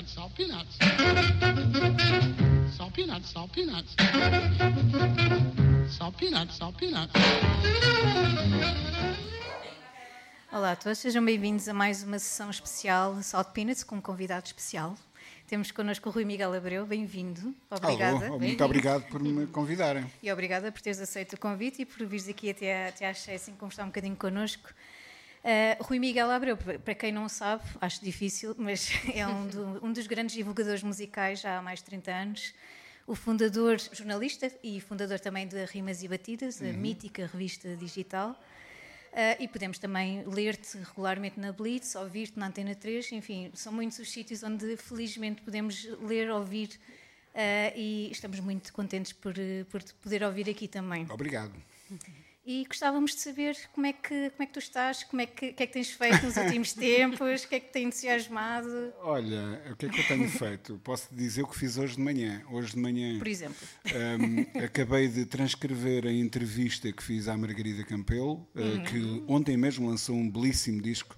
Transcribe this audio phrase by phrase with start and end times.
[0.00, 0.78] peanuts, salt peanuts.
[2.76, 3.96] Salt peanuts, salt peanuts.
[5.88, 7.12] Salt peanuts, salt peanuts.
[10.52, 14.46] Olá a todos, sejam bem-vindos a mais uma sessão especial Salt Peanuts com um convidado
[14.46, 14.96] especial.
[15.46, 17.54] Temos connosco o Rui Miguel Abreu, bem-vindo.
[17.70, 18.26] Obrigada.
[18.26, 20.10] Alô, muito obrigado por me convidarem.
[20.22, 23.52] E obrigada por teres aceito o convite e por vires aqui até, até à assim
[23.54, 24.70] conversar um bocadinho connosco.
[25.42, 29.92] Uh, Rui Miguel Abreu, para quem não sabe, acho difícil, mas é um, do, um,
[29.92, 32.54] dos grandes divulgadores musicais já há mais de 30 anos.
[33.06, 36.74] O fundador, jornalista e fundador também da Rimas e Batidas, a uhum.
[36.74, 38.38] mítica revista digital.
[39.12, 43.98] Uh, e podemos também ler-te regularmente na Blitz, ouvir-te na Antena 3, enfim, são muitos
[43.98, 46.68] os sítios onde felizmente podemos ler, ouvir
[47.34, 49.34] uh, e estamos muito contentes por,
[49.68, 51.06] por poder ouvir aqui também.
[51.10, 51.52] Obrigado.
[52.50, 55.52] E gostávamos de saber como é que, como é que tu estás, como é que,
[55.52, 58.92] que é que tens feito nos últimos tempos, o que é que te tem entusiasmado?
[59.02, 60.76] Olha, o que é que eu tenho feito?
[60.82, 62.42] Posso dizer o que fiz hoje de manhã.
[62.50, 63.18] Hoje de manhã.
[63.18, 63.56] Por exemplo.
[63.86, 68.82] Um, acabei de transcrever a entrevista que fiz à Margarida Campelo, uh, uhum.
[68.82, 71.16] que ontem mesmo lançou um belíssimo disco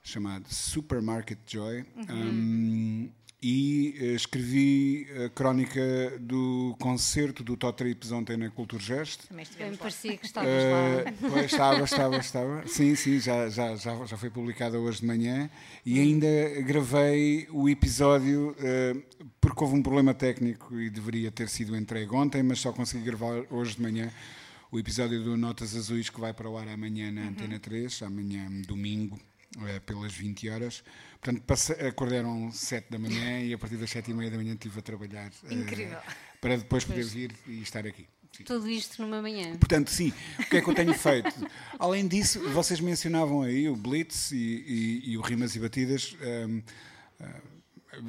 [0.00, 1.84] chamado Supermarket Joy.
[1.96, 2.14] Uhum.
[2.14, 3.12] Um,
[3.42, 5.80] e uh, escrevi a crónica
[6.20, 9.26] do concerto do Tó Trips ontem na Culturgest.
[9.26, 11.30] Também estivemos parecia que estavas uh, lá.
[11.30, 12.66] Pois, estava, estava, estava.
[12.68, 15.50] Sim, sim, já, já, já, já foi publicada hoje de manhã
[15.84, 16.28] e ainda
[16.62, 22.44] gravei o episódio uh, porque houve um problema técnico e deveria ter sido entregue ontem,
[22.44, 24.08] mas só consegui gravar hoje de manhã
[24.70, 27.28] o episódio do Notas Azuis que vai para o ar amanhã na uhum.
[27.28, 29.18] Antena 3, amanhã domingo,
[29.84, 30.82] pelas 20 horas.
[31.22, 34.54] Portanto, passe, acordaram 7 da manhã e a partir das 7 e meia da manhã
[34.54, 35.30] estive a trabalhar.
[35.48, 35.98] Eh, Incrível.
[35.98, 38.08] Uh, para depois poder vir e estar aqui.
[38.32, 38.42] Sim.
[38.42, 39.56] Tudo isto numa manhã.
[39.56, 41.32] Portanto, sim, o que é que eu tenho feito?
[41.78, 46.16] Além disso, vocês mencionavam aí o Blitz e, e, e o Rimas e Batidas.
[46.20, 46.58] Um,
[47.20, 47.51] uh,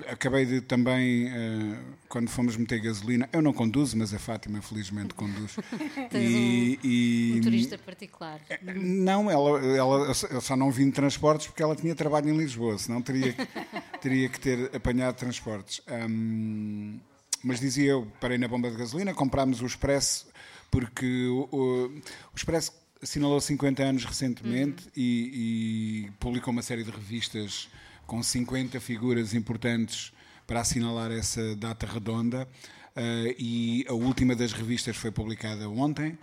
[0.07, 5.13] Acabei de também, uh, quando fomos meter gasolina, eu não conduzo, mas a Fátima felizmente
[5.13, 5.57] conduz.
[6.13, 8.39] e, um, e, um turista particular.
[8.49, 12.37] Eh, não, ela, ela, eu só não vim de transportes porque ela tinha trabalho em
[12.37, 13.35] Lisboa, senão teria,
[14.01, 15.81] teria que ter apanhado transportes.
[16.09, 16.97] Um,
[17.43, 20.27] mas dizia eu, parei na bomba de gasolina, comprámos o Expresso,
[20.71, 22.71] porque o, o, o Expresso
[23.01, 24.91] assinalou 50 anos recentemente uhum.
[24.95, 27.67] e, e publicou uma série de revistas
[28.05, 30.11] com 50 figuras importantes
[30.45, 32.47] para assinalar essa data redonda.
[32.95, 36.17] Uh, e a última das revistas foi publicada ontem.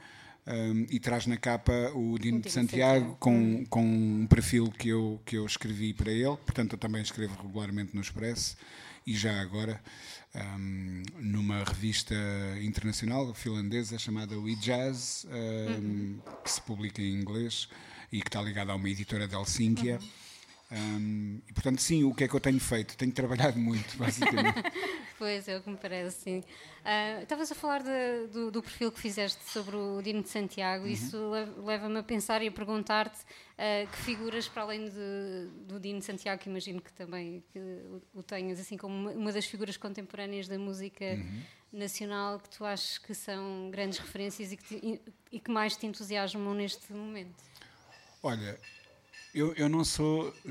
[0.47, 3.67] Um, eh, e traz na capa o Dino de Santiago com, hum.
[3.69, 6.37] com um perfil que eu, que eu escrevi para ele.
[6.39, 8.57] Portanto, eu também escrevo regularmente no Expresso
[9.07, 9.81] e já agora
[10.35, 12.15] um, numa revista
[12.63, 16.21] internacional finlandesa chamada We Jazz, um, uhum.
[16.43, 17.69] que se publica em inglês
[18.13, 19.99] e que está ligada a uma editora de Helsínquia.
[20.01, 20.09] Uhum.
[20.73, 22.97] Um, e, portanto, sim, o que é que eu tenho feito?
[22.97, 24.63] Tenho trabalhado muito, basicamente.
[25.19, 26.39] pois, é o que me parece, sim.
[26.39, 30.85] Uh, estavas a falar de, do, do, perfil que fizeste sobre o Dino de Santiago,
[30.85, 30.91] uhum.
[30.91, 31.31] isso
[31.65, 36.05] leva-me a pensar e a perguntar-te uh, que figuras, para além de, do Dino de
[36.05, 39.77] Santiago, que imagino que também que o, o tenhas, assim como uma, uma, das figuras
[39.77, 41.43] contemporâneas da música uhum.
[41.73, 45.03] nacional, que tu achas que são grandes referências e que, te,
[45.33, 47.43] e que mais te entusiasmam neste momento?
[48.23, 48.59] Olha,
[49.35, 50.51] eu, eu não sou eh,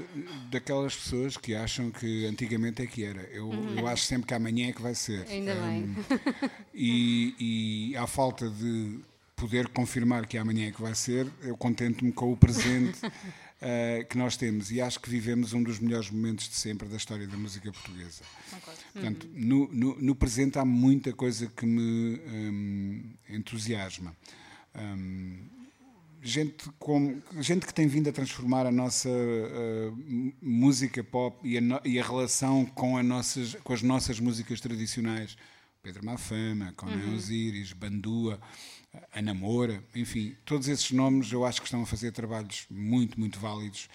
[0.49, 3.21] daquelas pessoas que acham que antigamente é que era.
[3.23, 3.77] Eu, uhum.
[3.77, 5.27] eu acho sempre que amanhã é que vai ser.
[5.27, 5.95] Ainda um, bem.
[6.73, 8.99] E, e à falta de
[9.35, 14.17] poder confirmar que amanhã é que vai ser, eu contento-me com o presente uh, que
[14.17, 14.71] nós temos.
[14.71, 18.23] E acho que vivemos um dos melhores momentos de sempre da história da música portuguesa.
[18.49, 18.79] Concordo.
[18.93, 19.33] Portanto, uhum.
[19.35, 24.15] no, no, no, presente há muita coisa que me um, entusiasma.
[24.73, 25.58] Um,
[26.21, 31.61] gente, com, gente que tem vindo a transformar a nossa uh, música pop e a,
[31.61, 35.37] no, e a, relação com, a nossas, com as nossas músicas tradicionais.
[35.81, 37.15] Pedro Mafama, Conan uhum.
[37.15, 38.39] Osiris, Bandua,
[39.15, 43.39] Ana Moura, enfim, todos esses nomes eu acho que estão a fazer trabalhos muito, muito
[43.39, 43.87] válidos.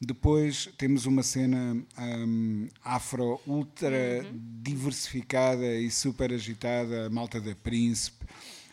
[0.00, 4.40] Depois temos uma cena um, afro ultra uhum.
[4.62, 8.26] diversificada e super agitada, a malta da Príncipe,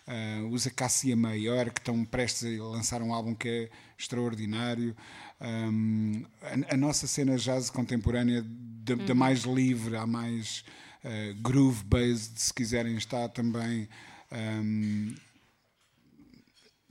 [0.06, 4.96] Uh, os Acácia Maior, que estão prestes a lançar um álbum que é extraordinário.
[5.40, 9.16] Um, a, a, nossa cena jazz contemporânea, da, uhum.
[9.16, 10.66] mais livre, a mais
[11.06, 13.88] uh, groove-based, se quiserem, está também.
[14.30, 15.16] Um,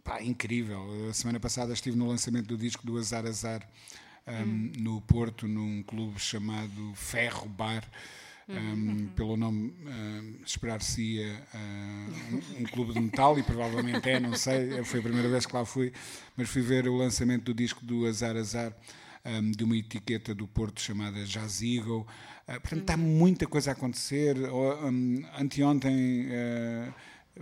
[0.02, 1.10] pá, incrível.
[1.10, 3.68] A semana passada estive no lançamento do disco do Azar Azar
[4.26, 4.72] um, uhum.
[4.78, 7.84] no Porto, num clube chamado Ferro Bar.
[8.48, 9.72] Um, pelo nome
[10.44, 15.28] esperar-se-ia uh, um, um, clube de metal e provavelmente é, não sei, foi a primeira
[15.28, 15.92] vez que lá fui,
[16.36, 18.74] mas fui ver o lançamento do disco do Azar Azar
[19.24, 22.00] um, de uma etiqueta do Porto chamada Jazz Eagle.
[22.00, 24.36] Uh, portanto, está muita coisa a acontecer.
[25.38, 26.94] Anteontem uh,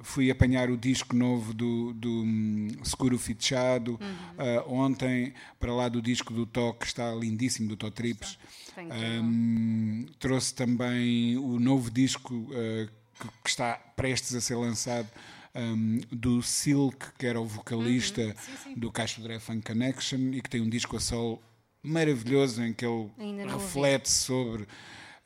[0.02, 3.98] fui apanhar o disco novo do, do um, Seguro Fichado.
[4.00, 4.72] Uhum.
[4.72, 8.38] Uh, ontem, para lá do disco do Tó, que está lindíssimo, do Tó Trips.
[8.78, 12.88] Um, trouxe também o novo disco uh,
[13.18, 15.08] que, que, está prestes a ser lançado
[15.54, 18.34] um, do Silk, que era o vocalista uhum.
[18.36, 18.74] sim, sim.
[18.74, 19.20] do Cacho
[19.66, 21.42] Connection e que tem um disco a solo
[21.82, 23.10] maravilhoso em que ele
[23.48, 24.66] reflete sobre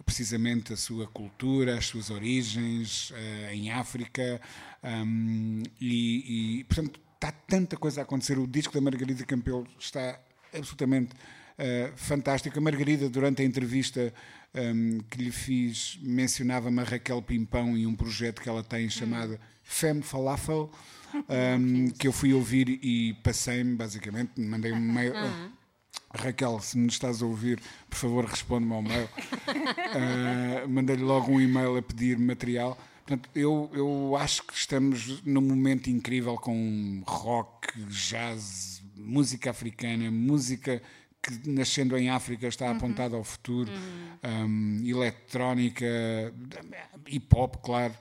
[0.04, 4.40] precisamente a sua cultura, as suas origens uh, em África
[4.82, 8.38] um, e, e, portanto, está tanta coisa a acontecer.
[8.38, 10.20] O disco da Margarida Campelo está
[10.52, 12.58] absolutamente uh, fantástico.
[12.58, 14.12] A Margarida, durante a entrevista
[14.54, 19.38] um, que lhe fiz, mencionava-me a Raquel Pimpão e um projeto que ela tem chamado.
[19.62, 20.70] Femme Falafel,
[21.58, 25.14] um, que eu fui ouvir e passei-me, basicamente, mandei um mail.
[26.14, 26.24] Uhum.
[26.24, 29.08] Raquel, se me estás a ouvir, por favor, responde-me ao mail.
[29.48, 32.78] Uh, Mandei-lhe logo um e-mail a pedir material.
[33.06, 40.80] Portanto, eu, eu acho que estamos num momento incrível com rock, jazz, música africana, música
[41.20, 42.76] que nascendo em África está uhum.
[42.76, 44.46] apontada ao futuro, uhum.
[44.46, 45.86] um, eletrónica,
[47.06, 47.94] hip hop, claro,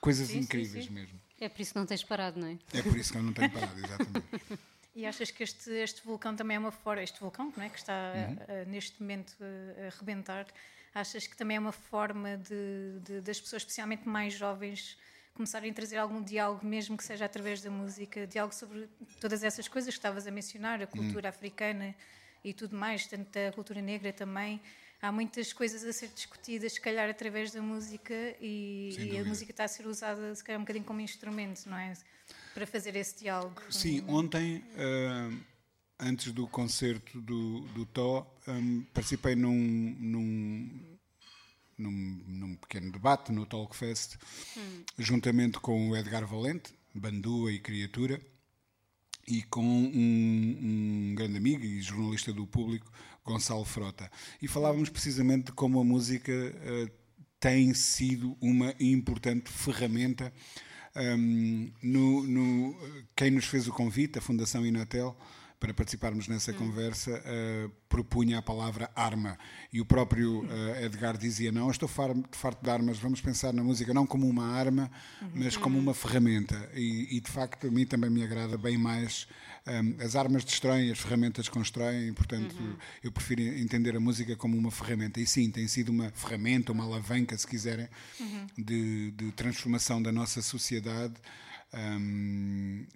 [0.00, 0.94] coisas sim, incríveis sim, sim.
[0.94, 1.20] mesmo.
[1.40, 2.58] É por isso que não tens parado, não é?
[2.74, 4.26] É por isso que eu não tenho parado, exatamente.
[4.94, 7.78] E achas que este, este vulcão também é uma forma, este vulcão não é, que
[7.78, 8.34] está uhum.
[8.34, 10.46] uh, neste momento uh, a rebentar,
[10.94, 14.98] achas que também é uma forma de, de, das pessoas, especialmente mais jovens,
[15.34, 18.88] começarem a trazer algum diálogo, mesmo que seja através da música, diálogo sobre
[19.20, 21.34] todas essas coisas que estavas a mencionar, a cultura uhum.
[21.34, 21.94] africana
[22.44, 24.60] e tudo mais, tanto a cultura negra também.
[25.00, 29.50] Há muitas coisas a ser discutidas, se calhar através da música, e, e a música
[29.50, 31.94] está a ser usada, se calhar, um bocadinho como instrumento, não é?
[32.54, 33.60] Para fazer esse diálogo.
[33.70, 35.38] Sim, ontem, uh,
[35.98, 40.98] antes do concerto do, do Tó, um, participei num, num,
[41.78, 44.16] num, num, pequeno debate no Talkfest,
[44.56, 44.84] hum.
[44.98, 48.20] juntamente com o Edgar Valente, Bandua e Criatura,
[49.28, 50.58] e com um,
[51.10, 52.90] um, grande amigo e jornalista do público,
[53.24, 54.10] Gonçalo Frota.
[54.42, 56.90] E falávamos precisamente de como a música uh,
[57.38, 60.32] tem sido uma importante ferramenta
[60.96, 62.76] um, no, no,
[63.16, 65.16] quem nos fez o convite, a Fundação Inatel,
[65.60, 66.54] para participarmos nessa hum.
[66.54, 69.38] conversa, uh, propunha a palavra arma.
[69.70, 73.62] E o próprio uh, Edgar dizia: Não, estou farto, farto de armas, vamos pensar na
[73.62, 74.90] música não como uma arma,
[75.20, 75.30] uhum.
[75.34, 76.56] mas como uma ferramenta.
[76.74, 79.28] E, e, de facto, a mim também me agrada bem mais.
[79.66, 82.76] Um, as armas destroem, as ferramentas constroem, portanto, uhum.
[83.04, 85.20] eu prefiro entender a música como uma ferramenta.
[85.20, 87.86] E sim, tem sido uma ferramenta, uma alavanca, se quiserem,
[88.18, 88.46] uhum.
[88.56, 91.14] de, de, transformação da nossa sociedade.
[91.74, 92.86] Um,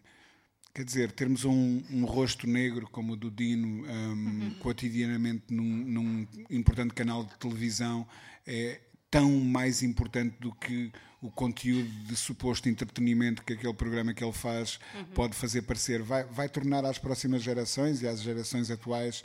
[0.74, 4.56] Quer dizer, termos um, um, rosto negro como o do Dino um, uhum.
[4.58, 8.04] cotidianamente num, num, importante canal de televisão
[8.44, 10.90] é tão mais importante do que
[11.22, 15.04] o conteúdo de suposto entretenimento que aquele programa que ele faz uhum.
[15.14, 16.02] pode fazer parecer.
[16.02, 19.22] Vai, vai tornar às próximas gerações e às gerações atuais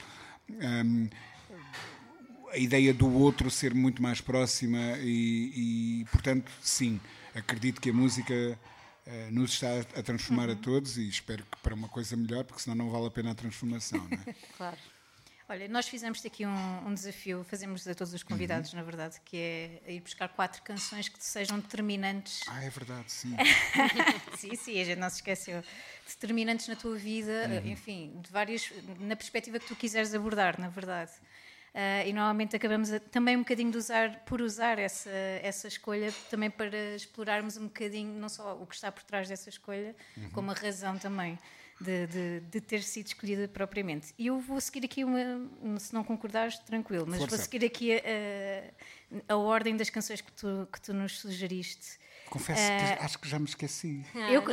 [0.52, 1.10] um,
[2.52, 7.00] a ideia do outro ser muito mais próxima e, e portanto, sim,
[7.34, 8.58] acredito que a música
[9.32, 9.68] nos está
[9.98, 10.54] a transformar uhum.
[10.54, 13.32] a todos e espero que para uma coisa melhor, porque senão não vale a pena
[13.32, 14.00] a transformação.
[14.10, 14.36] Não é?
[14.58, 14.78] claro.
[15.52, 18.78] Olha, nós fizemos aqui um, um, desafio, fazemos a todos os convidados, uhum.
[18.78, 22.42] na verdade, que é ir buscar quatro canções que sejam determinantes.
[22.48, 23.36] Ah, é verdade, sim.
[24.38, 25.64] sim, sim, a gente não se esqueceu.
[26.08, 27.72] Determinantes na tua vida, uhum.
[27.72, 31.14] enfim, de várias, na perspectiva que tu quiseres abordar, na verdade.
[31.70, 36.12] Uh, e normalmente acabamos a, também um bocadinho de usar, por usar essa, essa escolha,
[36.30, 40.30] também para explorarmos um bocadinho, não só o que está por trás dessa escolha, uhum.
[40.32, 41.38] como a razão também
[41.80, 44.14] de, de, de, ter sido escolhida propriamente.
[44.18, 47.36] E eu vou seguir aqui uma, se não concordares, tranquilo, mas Força.
[47.36, 48.02] vou seguir aqui a,
[49.30, 51.98] a, a, ordem das canções que tu, que tu nos sugeriste.
[52.30, 54.06] Confesso uh, que acho que já me esqueci.
[54.16, 54.44] Ah, eu,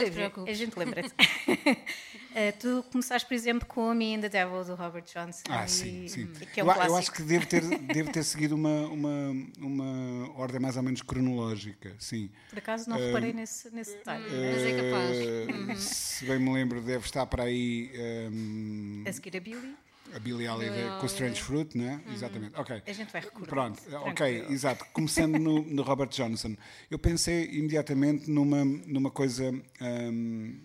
[0.46, 1.08] a gente lembra-te.
[1.10, 5.42] uh, tu começaste, por exemplo, com Me and the Devil, do Robert Johnson.
[5.48, 6.26] Ah, e, sim, sim.
[6.52, 10.30] Que é um eu, eu, acho que devo ter, devo ter seguido uma, uma, uma
[10.38, 12.30] ordem mais ou menos cronológica, sim.
[12.48, 14.24] Por acaso não uh, reparei nesse, nesse detalhe.
[14.24, 15.68] mas é capaz.
[15.68, 15.76] Uhum.
[15.76, 17.90] Se bem me lembro, deve estar para aí...
[18.32, 19.76] Um, a seguir a Billy?
[20.14, 22.00] A Billie Holiday com Strange Fruit, né?
[22.06, 22.14] Uhum.
[22.14, 22.52] Exatamente.
[22.56, 22.82] Ok.
[22.86, 23.48] A gente vai recordar.
[23.48, 24.84] Pronto, ok, exato.
[24.92, 26.56] Começando no, no, Robert Johnson,
[26.90, 30.58] eu pensei imediatamente numa, numa coisa um,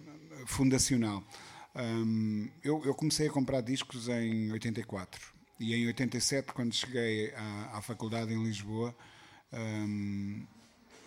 [0.45, 1.23] fundacional.
[1.75, 7.77] Um, eu, eu, comecei a comprar discos em 84 e em 87, quando cheguei à,
[7.77, 8.95] à faculdade em Lisboa,
[9.53, 10.45] um,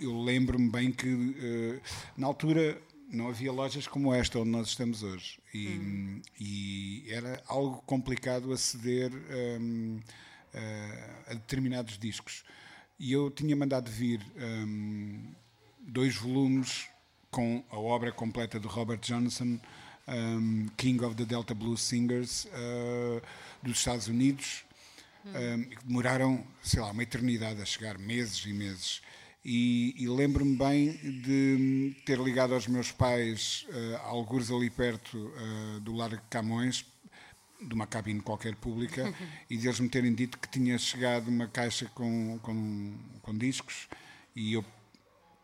[0.00, 1.80] eu lembro-me bem que uh,
[2.16, 6.22] na altura não havia lojas como esta onde nós estamos hoje e, hum.
[6.38, 9.12] e era algo complicado aceder
[9.60, 10.00] um,
[10.52, 12.44] a, a, determinados discos.
[12.98, 15.32] E eu tinha mandado vir um,
[15.80, 16.88] dois volumes
[17.30, 19.58] com a obra completa do Robert Johnson,
[20.06, 23.20] um, King of the Delta Blues Singers, uh,
[23.62, 24.64] dos Estados Unidos.
[25.26, 25.66] Hum.
[25.86, 29.00] demoraram, sei lá, uma eternidade a chegar, meses e meses.
[29.44, 35.80] E, e lembro-me bem de ter ligado aos meus pais, uh, alguns ali perto uh,
[35.80, 36.86] do Largo Camões,
[37.60, 39.12] de uma cabine qualquer pública,
[39.50, 43.86] e deles me terem dito que tinha chegado uma caixa com, com, com discos,
[44.34, 44.64] e eu,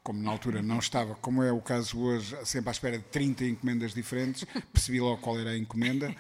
[0.03, 3.45] como na altura não estava, como é o caso hoje, sempre à espera de 30
[3.45, 6.17] encomendas diferentes, percebi logo qual era a encomenda.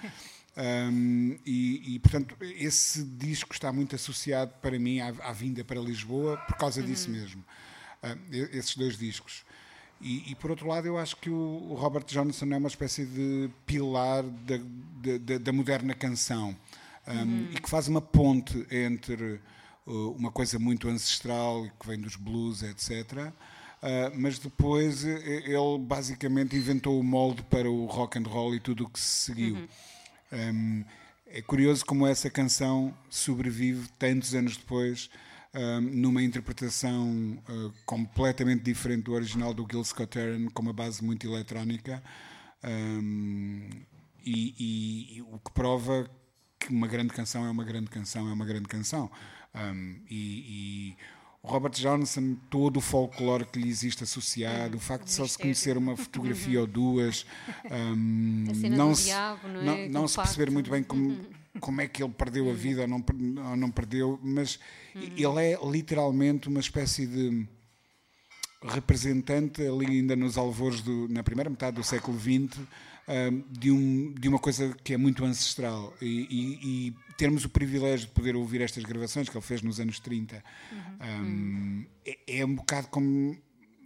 [0.54, 5.80] Um, e, e, portanto, esse disco está muito associado para mim à, à vinda para
[5.80, 7.16] Lisboa por causa disso uhum.
[7.16, 7.44] mesmo
[8.52, 9.44] esses dois discos.
[10.00, 13.50] E, e, por outro lado, eu acho que o, Robert Johnson é uma espécie de
[13.66, 14.56] pilar da,
[15.18, 16.56] da, da moderna canção
[17.06, 17.48] um, uhum.
[17.52, 19.38] e que faz uma ponte entre
[19.86, 23.12] uh, uma coisa muito ancestral que vem dos blues, etc.
[23.12, 23.32] Uh,
[23.82, 28.84] ah, mas depois ele basicamente inventou o molde para o rock and roll e tudo
[28.84, 29.56] o que se seguiu.
[29.56, 29.68] Uhum.
[30.32, 30.84] Um,
[31.26, 35.10] é curioso como essa canção sobrevive tantos anos depois
[35.92, 42.02] numa interpretação uh, completamente diferente do original do Gil Scott-Heron, com uma base muito eletrónica,
[42.62, 43.68] um,
[44.24, 46.08] e, e, e, o que prova
[46.58, 49.10] que uma grande canção é uma grande canção, é uma grande canção.
[49.54, 50.96] Um, e, e
[51.42, 55.76] Robert Johnson, todo o folclore que lhe existe associado, o facto de só se conhecer
[55.78, 57.24] uma fotografia ou duas,
[57.70, 59.88] um, não, se, diabo, não, é?
[59.88, 61.18] não, não se perceber muito bem como,
[61.58, 63.04] como é que ele perdeu a vida ou não,
[63.50, 64.60] ou não perdeu, mas
[64.94, 67.46] ele é literalmente uma espécie de
[68.62, 72.60] representante ali ainda nos alvores do, na primeira metade do século XX
[73.50, 75.94] de, um, de uma coisa que é muito ancestral.
[76.00, 79.78] E, e, e, termos o privilégio de poder ouvir estas gravações que ele fez nos
[79.78, 80.42] anos 30
[80.72, 81.22] uhum.
[81.22, 83.36] um, é, é, um bocado como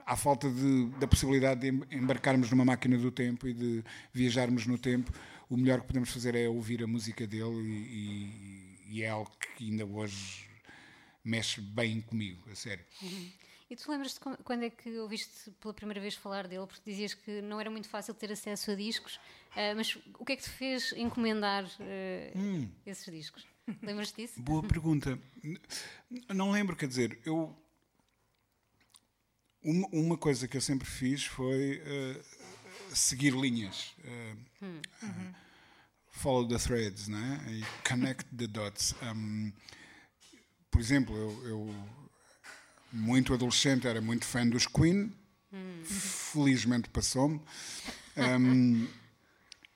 [0.07, 4.79] à falta de, da possibilidade de embarcarmos numa máquina do tempo e de viajarmos no
[4.79, 5.11] tempo
[5.55, 9.65] o melhor que podemos fazer é ouvir a música dele e, e é algo que
[9.65, 10.49] ainda hoje
[11.25, 12.85] mexe bem comigo, a sério.
[13.01, 13.31] Uhum.
[13.71, 16.67] E tu lembras-te quando é que ouviste pela primeira vez falar dele?
[16.67, 20.33] Porque dizias que não era muito fácil ter acesso a discos, uh, mas o que
[20.33, 22.69] é que te fez encomendar uh, hum.
[22.85, 23.47] esses discos?
[23.81, 24.43] Lembras-te disso?
[24.43, 25.19] Boa pergunta.
[26.35, 27.57] Não lembro, quer dizer, eu.
[29.63, 33.95] Uma, coisa que eu sempre fiz foi uh, seguir linhas.
[34.61, 35.33] Uhum.
[36.15, 37.45] Follow the threads, né?
[37.49, 38.95] E connect the dots.
[39.03, 39.53] Um,
[40.71, 41.75] por exemplo, eu, eu
[42.93, 45.13] muito adolescente, era muito fã dos Queen.
[45.53, 45.83] Hum.
[45.85, 47.41] Felizmente passou-me.
[48.17, 48.87] Um,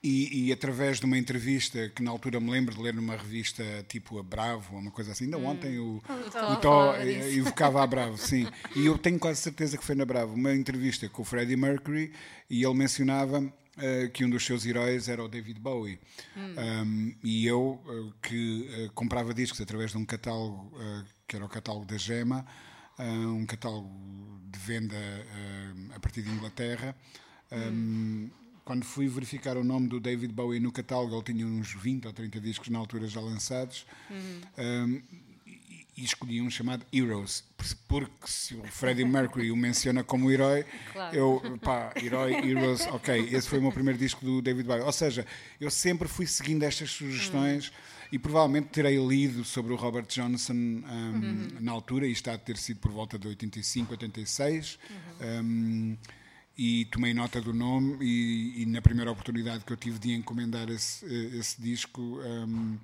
[0.01, 3.63] e, e, através de uma entrevista que na altura me lembro de ler numa revista
[3.89, 5.45] tipo a Bravo, ou uma coisa assim, ainda hum.
[5.45, 6.01] ontem o,
[6.51, 8.47] o Tó evocava a Bravo, sim.
[8.77, 12.13] E eu tenho quase certeza que foi na Bravo, uma entrevista com o Freddie Mercury
[12.49, 15.99] e ele mencionava uh, que um dos seus heróis era o David Bowie.
[16.37, 16.55] Hum.
[16.57, 20.71] Um, e eu, uh, que uh, comprava discos através de um catálogo
[21.27, 22.45] que era o catálogo da Gema,
[22.97, 23.89] um catálogo
[24.49, 24.95] de venda
[25.93, 26.95] a partir de Inglaterra.
[27.51, 28.29] Um,
[28.69, 32.13] quando fui verificar o nome do David Bowie no catálogo, ele tinha uns 20 ou
[32.13, 33.83] 30 discos na altura já lançados.
[34.11, 34.41] Uhum.
[34.59, 35.01] Um,
[35.97, 37.43] e escolhi um chamado Heroes,
[37.87, 41.15] porque se o Freddie Mercury o menciona como herói, claro.
[41.15, 44.83] eu, pá, herói, Heroes, ok, esse foi o meu primeiro disco do David Bowie.
[44.83, 45.25] Ou seja,
[45.59, 47.69] eu sempre fui seguindo estas sugestões.
[47.69, 51.47] Uhum e provavelmente terei lido sobre o Robert Johnson um, uhum.
[51.59, 54.79] na altura, e está a ter sido por volta de 85, 86.
[54.89, 55.43] Uhum.
[55.43, 55.97] Um,
[56.59, 60.69] e tomei nota do nome e, e, na primeira oportunidade que eu tive de encomendar
[60.69, 61.05] esse,
[61.37, 62.79] esse disco um, uh,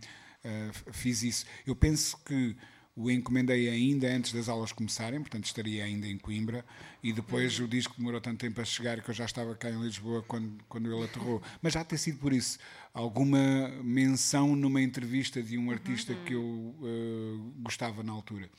[0.46, 1.46] eh, fiz isso.
[1.67, 2.55] Eu penso que
[2.96, 6.63] o encomendei ainda antes das aulas começarem, portanto estaria ainda em Coimbra,
[7.03, 9.82] e depois o disco demorou tanto tempo a chegar que eu já estava cá em
[9.82, 11.44] Lisboa quando, quando ele aterrou.
[11.62, 12.58] Mas já ter sido por isso
[12.94, 16.24] alguma menção numa entrevista de um artista uhum.
[16.24, 18.50] que eu uh, gostava na altura.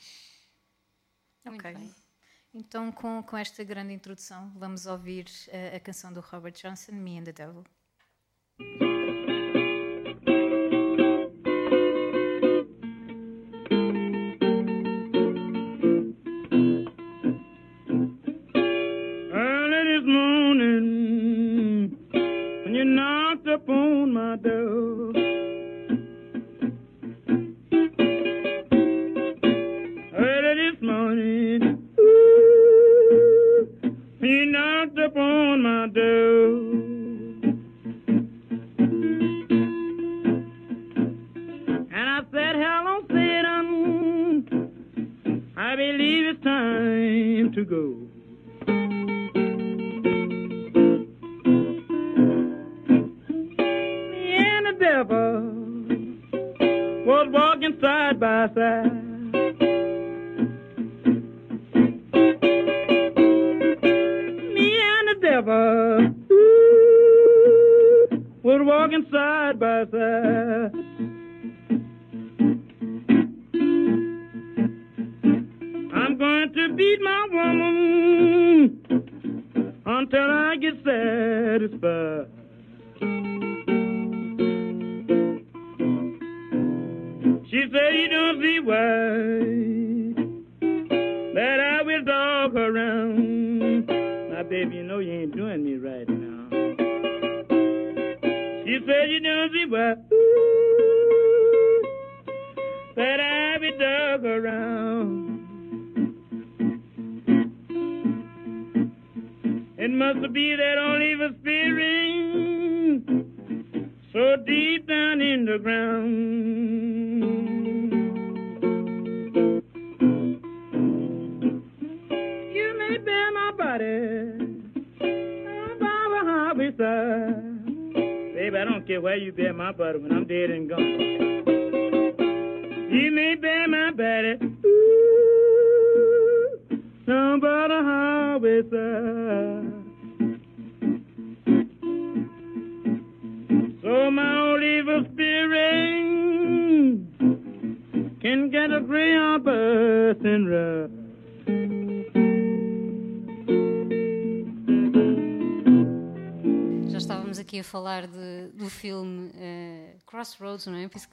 [1.43, 1.75] Ok.
[2.57, 7.19] Então, com, com esta grande introdução, vamos ouvir uh, a canção do Robert Johnson, Me
[7.19, 7.63] and the Devil.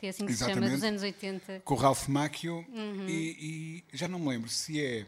[0.05, 0.75] Que é assim que se chama, Exatamente.
[0.75, 1.61] dos anos 80.
[1.65, 3.09] com o Ralph Macchio Uhum.
[3.09, 5.07] e, e já não me lembro se é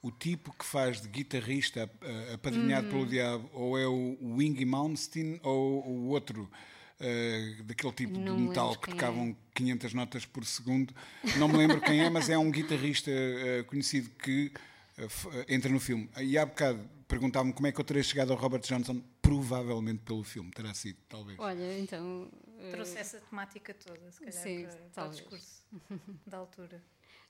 [0.00, 2.92] o tipo que faz de guitarrista uh, apadrinhado Uhum.
[2.92, 6.48] pelo diabo ou é o Wingy Malmsteen ou o outro
[7.00, 10.94] uh, daquele tipo Não de me metal que tocavam 500 notas por segundo
[11.36, 14.52] não me lembro quem é mas é um guitarrista uh, conhecido que
[14.98, 18.38] uh, entra no filme e há bocado perguntavam-me como é que eu teria chegado ao
[18.38, 22.28] Robert Johnson provavelmente pelo filme terá sido talvez Olha, então.
[22.58, 25.62] Eh, Trouxe essa temática toda, se calhar, Sim, para, para o discurso
[26.26, 26.82] da altura.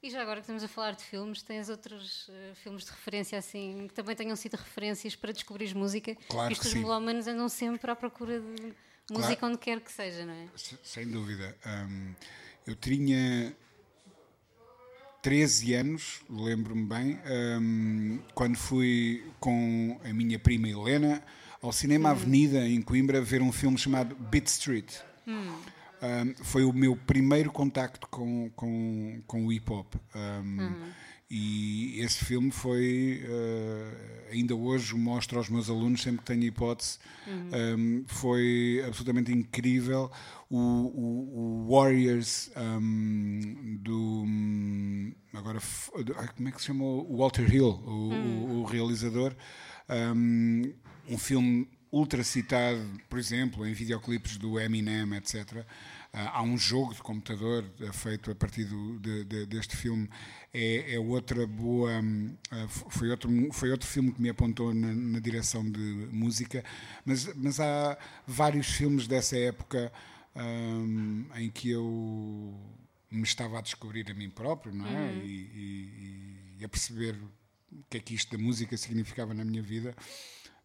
[0.03, 3.37] E já agora que estamos a falar de filmes, tens outros eh, filmes de referência
[3.39, 6.15] assim que também tenham sido referências para descobrir música?
[6.29, 6.81] Claro Isto que os sim.
[6.81, 8.75] melómanos andam sempre à procura de
[9.11, 10.47] música onde quer que seja, não é?
[10.57, 11.57] Se- Sem dúvida.
[11.67, 12.15] Hum,
[12.67, 13.57] eu tinha
[15.23, 17.21] 13 anos, lembro-me bem,
[17.61, 21.23] hum, quando fui com a minha prima Helena
[21.61, 24.95] ao Cinema Avenida, em Coimbra, ver um filme chamado Beat Street.
[26.01, 29.95] Um, foi o meu primeiro contacto com, com, com o hip hop.
[30.15, 30.57] Um,
[31.31, 36.99] E esse filme foi, uh, ainda hoje mostro aos meus alunos, sempre que tenho hipótese,
[37.77, 40.11] um, foi absolutamente incrível.
[40.49, 44.25] O, o- o Warriors um, do.
[45.35, 45.59] Agora,
[46.35, 46.85] como é que se chama?
[46.85, 49.35] O Walter Hill, o, o- o realizador.
[51.11, 55.65] Um filme ultra citado, por exemplo, em videoclipes do Eminem, etc.
[56.13, 60.09] Ah, há um jogo de computador eh, feito a partir do- de- de- deste filme.
[60.53, 61.91] É, é outra boa.
[62.01, 65.79] hum, ah, foi, outro, foi outro filme que me apontou na, na direção de
[66.13, 66.65] música,
[67.05, 67.97] mas, mas há
[68.27, 69.93] vários filmes dessa época
[70.37, 72.55] hum, em que eu
[73.11, 75.15] me estava a descobrir a mim próprio, não é?
[75.25, 77.15] E, e- e a perceber
[77.73, 79.95] o que é que isto da música significava na minha vida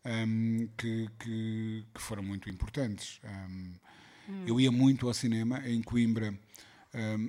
[0.05, 3.19] um, que, que- que foram muito importantes.
[3.23, 3.73] Um,
[4.47, 6.33] Eu ia muito ao cinema, em Coimbra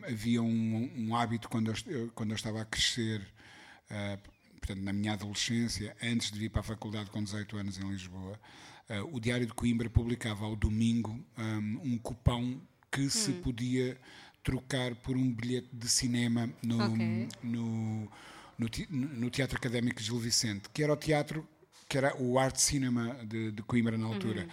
[0.09, 3.21] havia um, um hábito quando eu, quando eu estava a crescer,
[3.91, 4.19] uh,
[4.59, 8.39] portanto, na minha adolescência, antes de vir para a faculdade com 18 anos em Lisboa,
[8.91, 11.19] uh, o Diário de Coimbra publicava ao domingo
[11.83, 12.61] um, cupão
[12.93, 13.99] que se podia
[14.43, 17.29] trocar por um bilhete de cinema no, Ok.
[17.43, 18.11] no,
[18.59, 21.49] no, no Teatro Académico Gil Vicente, que era o teatro
[21.95, 24.49] que era o Art Cinema de, de Coimbra na altura.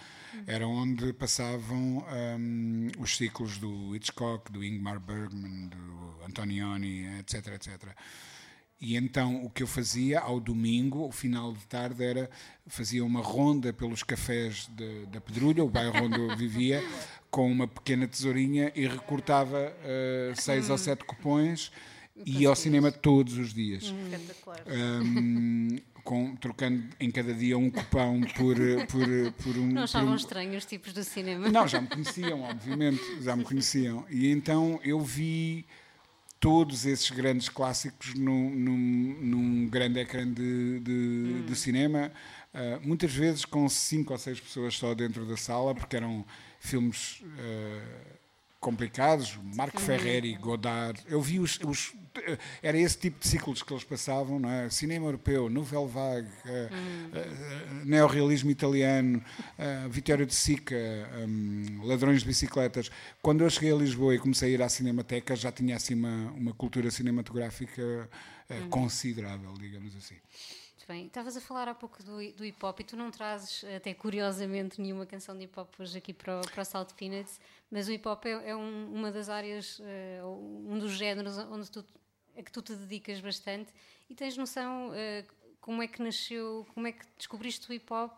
[0.46, 2.04] Era onde passavam
[2.38, 7.88] hum, os ciclos do Hitchcock, do Ingmar Bergman, do Antonioni, etc, etc.
[8.80, 12.30] E então o que eu fazia ao domingo, ao final de tarde, era
[12.68, 16.80] fazia uma ronda pelos cafés de- da Pedrulha, o bairro onde eu vivia,
[17.28, 21.72] com uma pequena tesourinha e recortava eh, seis ou sete cupões
[22.24, 23.82] e ia ao cinema todos os dias.
[23.84, 24.62] Espetacular.
[24.68, 29.66] Hum, com- trocando em cada dia um cupão por, por, por um.
[29.66, 31.48] Não achavam um- estranhos os tipos do cinema?
[31.48, 34.04] não, já me conheciam, obviamente, já me conheciam.
[34.10, 35.64] E então eu vi
[36.40, 42.10] todos esses grandes clássicos num, num, num grande ecrã de, de, de cinema,
[42.52, 46.24] uh, muitas vezes com cinco ou seis pessoas só dentro da sala, porque eram
[46.58, 48.12] filmes uh,
[48.58, 51.00] complicados, Marco Ferreri, Godard.
[51.06, 51.92] Eu vi os, os,
[52.62, 54.68] Era esse tipo de ciclos que eles passavam, não é?
[54.70, 59.22] Cinema europeu, Nouvelle Vague, uh, neorrealismo italiano,
[59.58, 60.76] uh, Vitório de Sica,
[61.26, 62.90] um, Ladrões de Bicicletas.
[63.20, 66.30] Quando eu cheguei a Lisboa e comecei a ir à Cinemateca, já tinha assim uma,
[66.32, 68.08] uma cultura cinematográfica
[68.70, 70.16] considerável, digamos assim.
[70.82, 71.06] Muito bem.
[71.06, 74.80] Estavas a falar há pouco do, do hip hop e tu não trazes, até curiosamente,
[74.80, 78.06] nenhuma canção de hip hop hoje aqui para o, para o Peanuts, mas o hip
[78.08, 80.26] hop é, é um, uma das áreas, uh,
[80.68, 81.84] um dos géneros onde tu,
[82.36, 83.72] a que tu te dedicas bastante
[84.08, 88.12] e tens noção uh, como é que nasceu, como é que descobriste o hip hop?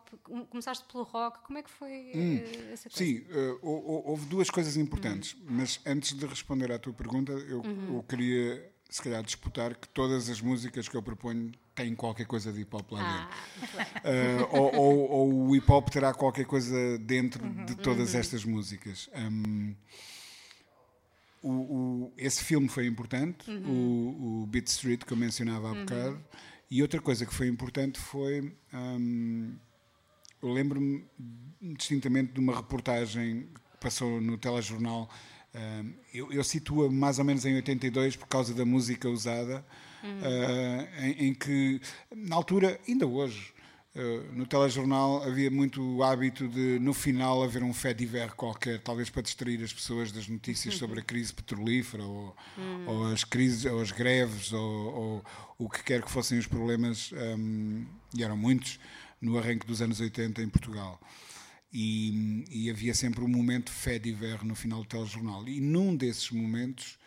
[0.49, 2.97] Começaste pelo rock, como é que foi hum, uh, essa coisa?
[2.97, 3.23] Sim,
[3.61, 5.45] houve duas coisas importantes, uhum.
[5.49, 7.97] mas antes de responder à tua pergunta, eu, uhum.
[7.97, 12.53] eu queria se calhar disputar que todas as músicas que eu proponho têm qualquer coisa
[12.53, 14.45] de hip hop lá ah, dentro.
[14.45, 18.19] Uh, ou, ou, ou, o hip hop terá qualquer coisa dentro uhum, de todas uhum.
[18.19, 19.09] estas músicas.
[19.15, 19.75] Um,
[21.45, 23.69] o, o, esse filme foi importante, uhum.
[23.69, 25.85] o, o Beat Street, que eu mencionava há uhum.
[25.85, 26.25] bocado.
[26.71, 28.51] E outra coisa que foi importante foi.
[28.73, 29.55] Um,
[30.41, 31.05] eu lembro-me
[31.61, 35.07] distintamente de uma reportagem que passou no telejornal.
[35.53, 39.63] Um, eu, eu situo mais ou menos em 82 por causa da música usada
[40.03, 41.79] uh, em, em, que,
[42.15, 43.53] na altura, ainda hoje,
[44.33, 49.21] no telejornal havia muito hábito de, no final, haver um fé diver qualquer, talvez para
[49.21, 52.85] distrair as pessoas das notícias sobre a crise petrolífera ou, hum.
[52.87, 55.25] ou as crises, ou as greves, ou, ou,
[55.57, 58.79] o que quer que fossem os problemas, um, e eram muitos,
[59.21, 60.99] no arranque dos anos 80 em Portugal.
[61.71, 65.47] E, e, havia sempre um momento fé diver no final do telejornal.
[65.47, 66.97] E num desses momentos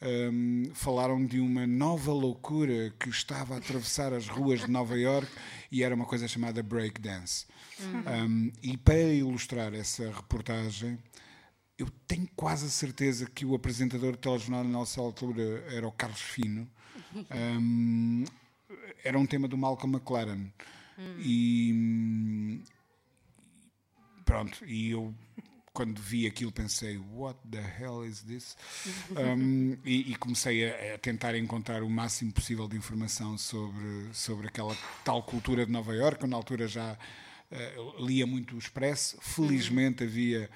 [0.00, 5.28] um, falaram de uma nova loucura que estava a atravessar as ruas de Nova York
[5.70, 7.46] e era uma coisa chamada breakdance.
[7.80, 8.26] Uhum.
[8.26, 10.98] Um, e para ilustrar essa reportagem,
[11.76, 15.92] eu tenho quase a certeza que o apresentador de telejornal na nossa altura era o
[15.92, 16.68] Carlos Fino.
[17.30, 18.24] Um,
[19.04, 20.50] era um tema do Malcolm McLaren.
[20.98, 21.16] Uhum.
[21.20, 22.62] E
[24.24, 25.14] pronto, e eu
[25.78, 28.56] quando vi aquilo pensei, what the hell is this?
[29.16, 34.48] Um, e, e, comecei a, a, tentar encontrar o máximo possível de informação sobre, sobre
[34.48, 36.26] aquela tal cultura de Nova Iorque.
[36.26, 36.94] Na altura já
[37.52, 39.18] uh, lia muito o Expresso.
[39.20, 40.10] Felizmente uhum.
[40.10, 40.50] havia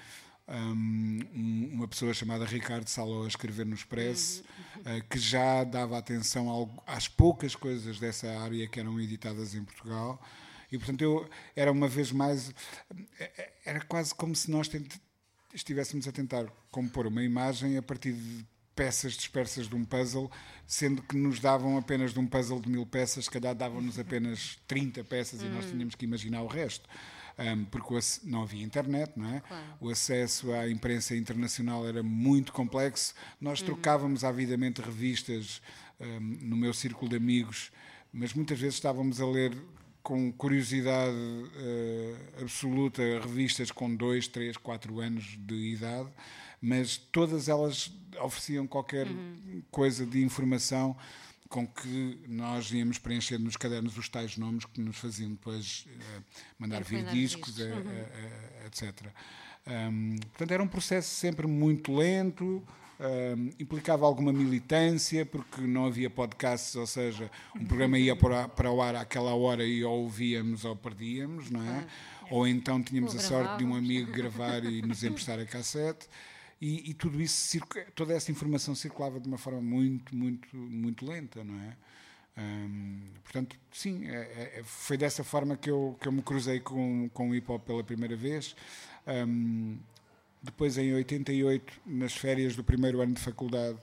[0.48, 4.42] um, uma pessoa chamada Ricardo Saló a escrever no Expresso,
[4.84, 4.98] uhum.
[4.98, 9.62] uh, que já dava atenção ao, às poucas coisas dessa área que eram editadas em
[9.62, 10.20] Portugal.
[10.72, 12.52] E, portanto, eu era uma vez mais.
[13.64, 14.66] Era quase como se nós
[15.52, 20.30] estivéssemos a tentar compor uma imagem a partir de peças dispersas de um puzzle,
[20.66, 24.58] sendo que nos davam apenas de um puzzle de mil peças, se calhar davam-nos apenas
[24.66, 25.46] 30 peças hum.
[25.46, 25.70] e nós hum.
[25.70, 26.88] tínhamos que imaginar o resto.
[27.38, 29.40] Um, porque não havia internet, não é?
[29.40, 29.64] Claro.
[29.80, 33.14] O acesso à imprensa internacional era muito complexo.
[33.40, 33.66] Nós uhum.
[33.66, 35.62] trocávamos avidamente revistas
[35.98, 37.72] um, no meu círculo de amigos,
[38.12, 39.56] mas muitas vezes estávamos a ler
[40.02, 46.08] com curiosidade uh, absoluta revistas com dois, três, quatro anos de idade,
[46.60, 49.62] mas todas elas ofereciam qualquer uhum.
[49.70, 50.96] coisa de informação
[51.48, 56.22] com que nós íamos preencher nos cadernos os tais nomes que nos faziam depois uh,
[56.58, 58.66] mandar vir discos, uh, uhum.
[58.66, 59.06] etc.
[59.66, 62.62] Um, portanto, era um processo sempre muito lento,
[63.02, 68.70] Uh, implicava alguma militância, porque não havia podcasts, ou seja, um programa ia para, para
[68.70, 71.84] o ar àquela hora e ou ouvíamos ou perdíamos, não é?
[72.30, 76.06] Ou então tínhamos a sorte de um amigo gravar e nos emprestar a cassete.
[76.60, 77.58] E, e, tudo isso,
[77.92, 81.76] toda essa informação circulava de uma forma muito, muito, muito lenta, não é?
[82.38, 87.10] Um, portanto, sim, é, é, foi dessa forma que eu, que eu me cruzei com,
[87.12, 88.54] com o hip hop pela primeira vez.
[89.06, 89.76] Um,
[90.42, 93.78] depois, em 88, nas férias do primeiro ano de faculdade,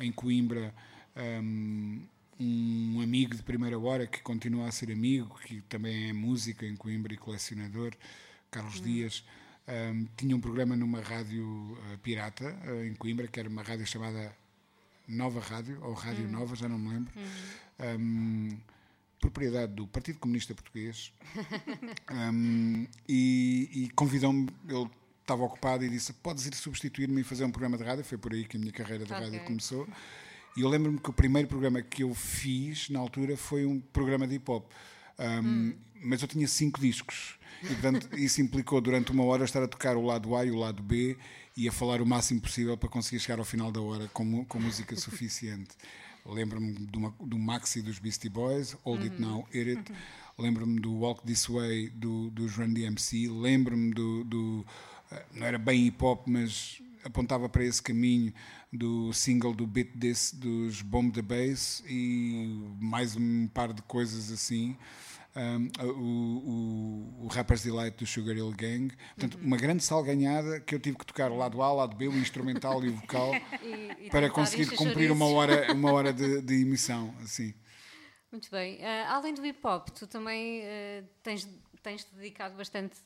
[0.00, 0.74] em Coimbra,
[1.42, 2.02] um,
[2.40, 6.74] um amigo de primeira hora, que continua a ser amigo, que também é músico em
[6.76, 7.92] Coimbra e colecionador,
[8.50, 8.84] Carlos hum.
[8.84, 9.24] Dias,
[9.68, 13.86] um, tinha um programa numa rádio uh, pirata uh, em Coimbra, que era uma rádio
[13.86, 14.34] chamada
[15.06, 16.30] Nova Rádio, ou Rádio hum.
[16.30, 17.12] Nova, já não me lembro.
[17.16, 17.98] Hum.
[17.98, 18.58] Um,
[19.20, 21.12] propriedade do Partido Comunista Português
[23.08, 24.88] e, e convidou-me, ele
[25.28, 28.04] estava ocupado e disse: Podes ir substituir-me e fazer um programa de rádio.
[28.04, 29.24] Foi por aí que a minha carreira de okay.
[29.24, 29.86] rádio começou.
[30.56, 34.26] E eu lembro-me que o primeiro programa que eu fiz na altura foi um programa
[34.26, 34.70] de hip hop.
[35.18, 35.74] Um, hum.
[36.02, 37.38] Mas eu tinha cinco discos.
[37.62, 40.56] E, portanto, isso implicou durante uma hora estar a tocar o lado A e o
[40.56, 41.16] lado B.
[41.56, 44.60] e a falar o máximo possível para conseguir chegar ao final da hora com, com
[44.60, 45.76] música suficiente.
[46.24, 49.92] Lembro-me do Maxi dos Beastie Boys, Hold It Now, Hit It.
[50.36, 53.28] Lembro-me do Walk This Way do, dos Run DMC.
[53.28, 54.66] Lembro-me do, do
[55.34, 58.32] não era bem hip hop, mas apontava para esse caminho
[58.72, 64.30] do single do Beat This dos Bomb the Bass e mais um par de coisas
[64.30, 64.76] assim.
[65.36, 68.92] Um, o, o, o Rapper's Delight do Sugar Hill Gang.
[69.14, 72.08] Portanto, uma grande salganhada que eu tive que tocar o lado A, o lado B,
[72.08, 76.40] o instrumental e o vocal E- e para conseguir cumprir uma hora, uma hora de,
[76.42, 77.14] de emissão.
[77.22, 77.54] Assim.
[78.32, 78.84] Muito bem.
[78.84, 81.48] Ah, além do hip hop, tu também ah, tens,
[81.80, 82.96] tens te dedicado bastante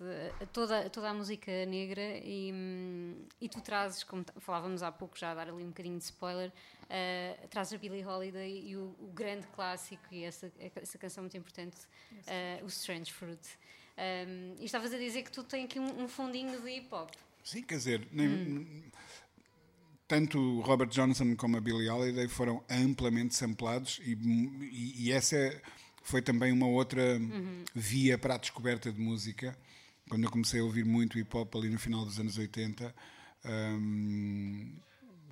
[0.40, 4.90] a toda, a toda a música negra e, hum, e tu trazes, como falávamos há
[4.92, 6.52] pouco, já a dar ali um bocadinho de spoiler,
[6.90, 11.36] ah, trazes a Billie Holiday e o, o grande clássico e essa, essa canção muito
[11.36, 11.76] importante,
[12.26, 13.40] ah, o Strange Fruit.
[13.94, 17.10] Um, e estavas a dizer que tu tens aqui um, um fundinho de hip hop.
[17.44, 18.84] Sim, quer dizer, nem-
[20.08, 25.36] tanto o Robert Johnson como a Billie Holiday foram amplamente samplados e, e- e essa
[25.36, 25.62] é-
[26.02, 27.20] foi também uma outra
[27.74, 29.56] via para a descoberta de música.
[30.08, 32.94] Quando eu comecei a ouvir muito hip hop ali no final dos anos 80,
[33.44, 34.72] hum,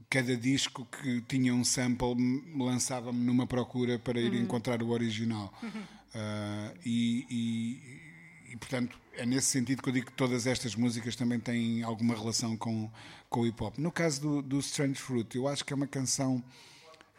[0.09, 5.53] cada disco que tinha um sample me lançava-me numa procura para ir encontrar o original.
[6.15, 11.15] Ah, e, e- e, portanto, é nesse sentido que eu digo que todas estas músicas
[11.15, 12.91] também têm alguma relação com,
[13.29, 13.79] com o hip hop.
[13.79, 16.43] No caso do, do Strange Fruit, eu acho que é uma canção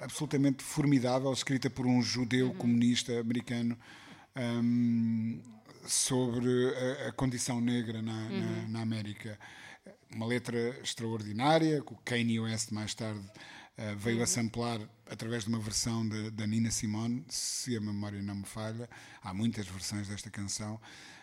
[0.01, 3.77] absolutamente formidável, escrita por um judeu comunista americano.
[4.35, 5.41] hum,
[5.85, 6.47] sobre
[7.05, 9.37] a, a condição negra na, na, na América.
[10.13, 13.21] Uma letra extraordinária, que o Kanye West mais tarde
[13.77, 18.35] eh, veio a samplar através de uma versão da Nina Simone, se a memória não
[18.35, 18.87] me falha.
[19.23, 20.79] Há muitas versões desta canção.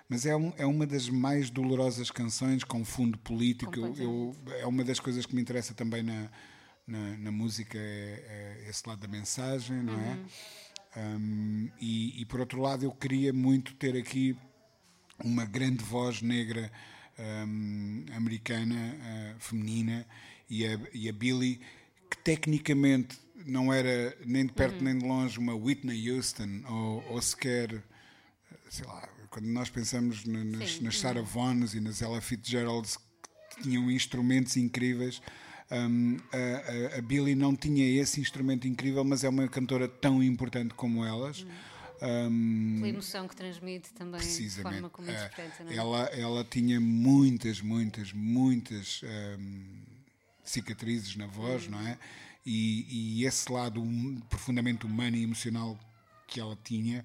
[0.09, 3.77] Mas é, um- é uma das mais dolorosas canções com fundo político.
[3.79, 6.29] Eu- eu- é uma das coisas que me interessa também na,
[6.89, 10.19] na, na música, é, é esse lado da mensagem, não é?
[10.97, 14.37] Um, e, e por outro lado, eu queria muito ter aqui
[15.23, 16.73] uma grande voz negra
[17.47, 20.07] um, americana, uh, feminina,
[20.49, 21.61] e a, e a Billie,
[22.11, 27.23] que tecnicamente não era nem de perto nem de longe uma Whitney Houston, ou, ou
[27.23, 27.83] sequer,
[28.71, 30.85] sei lá, quando nós pensamos na- nas, Sim.
[30.85, 32.97] nas Sarah Vaughan's e nas Ella Fitzgeralds,
[33.51, 35.21] que tinham instrumentos incríveis.
[35.71, 40.73] Um, a, a, Billie não tinha esse instrumento incrível, mas é uma cantora tão importante
[40.75, 41.45] como elas.
[42.01, 45.65] Um, Pela emoção que transmite também, de forma como É, interpreta.
[45.65, 45.77] Não é?
[45.77, 49.03] ela, ela tinha muitas, muitas, muitas
[49.39, 49.83] hum,
[50.45, 51.73] cicatrizes na voz, Hum.
[51.73, 51.99] não é?
[52.47, 55.79] E, e esse lado hum, profundamente humano e emocional
[56.27, 57.05] que ela tinha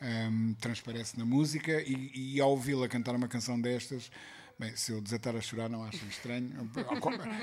[0.00, 1.82] hum, transparece na música.
[1.82, 4.10] E, e ao ouvi-la cantar uma canção destas,
[4.58, 6.52] bem, se eu desatar a chorar, não acho estranho,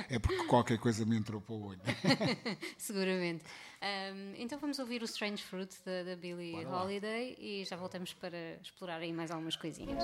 [0.10, 1.82] é porque qualquer coisa me entrou para o olho.
[2.78, 3.44] Seguramente.
[3.82, 8.56] Ahm, então vamos ouvir o Strange Fruit da, da Billie Holiday e já voltamos para
[8.62, 10.04] explorar aí mais algumas coisinhas.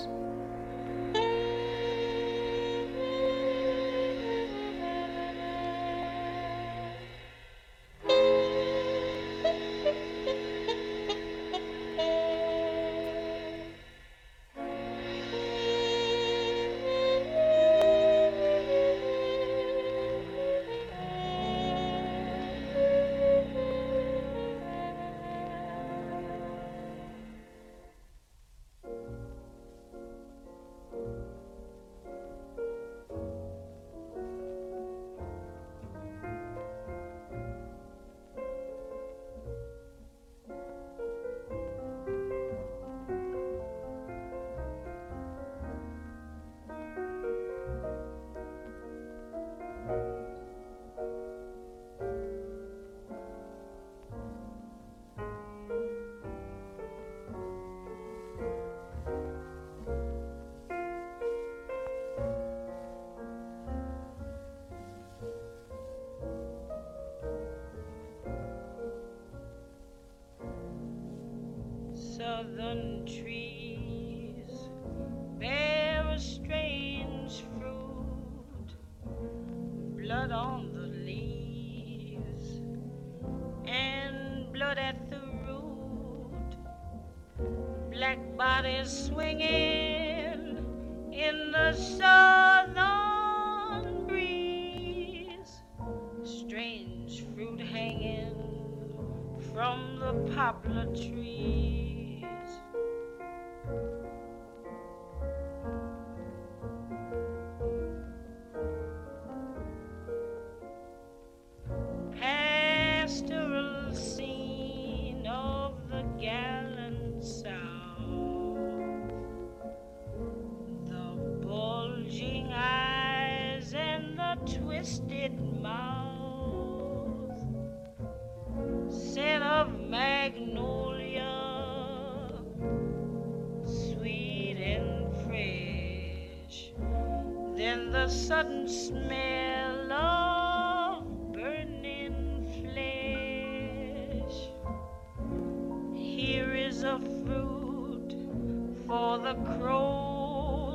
[72.42, 73.61] Southern trees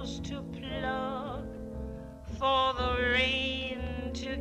[0.06, 1.44] to pluck,
[2.38, 4.36] for the rain to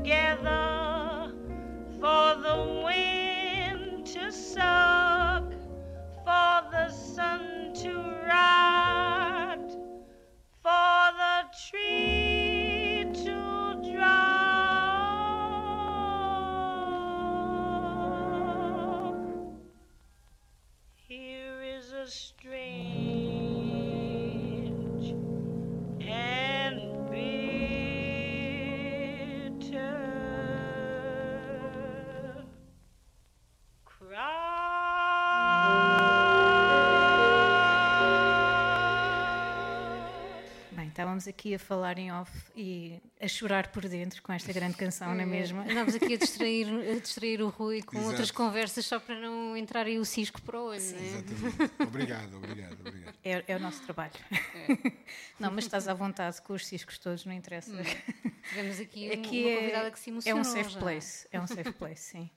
[41.26, 45.14] estávamos aqui a falar em off e a chorar por dentro com esta grande canção,
[45.14, 45.62] não é mesmo?
[45.62, 48.10] Andámos aqui a distrair, a distrair o Rui com Exato.
[48.10, 51.06] outras conversas só para não entrar aí o cisco para o olho, não é?
[51.06, 51.84] Exatamente.
[51.84, 53.16] Obrigado, obrigado, obrigado.
[53.24, 54.14] É, é o nosso trabalho.
[55.40, 57.72] Não, mas estás à vontade com os ciscos todos, não interessa.
[58.50, 60.80] Tivemos aqui, um- Aqui uma é, convidada que se é emocionou um safe já.
[60.80, 62.30] place, é um safe place, sim.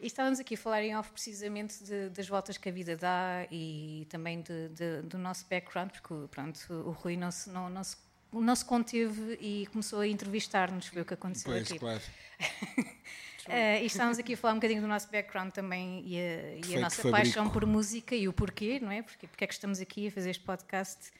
[0.00, 3.46] E estávamos aqui a falar em off precisamente de- das voltas que a vida dá
[3.52, 7.84] e também de- de- do nosso background, porque pronto, o Rui não se, não, não
[7.84, 7.96] se,
[8.32, 11.78] não se conteve e começou a entrevistar-nos, foi o que aconteceu Pois, aqui.
[11.78, 12.00] claro.
[13.48, 16.76] Eh, e estávamos aqui a falar um bocadinho do nosso background também e a, e
[16.76, 19.02] a nossa paixão por música e o porquê, não é?
[19.02, 21.10] Porque, porque é que estamos aqui a fazer este podcast.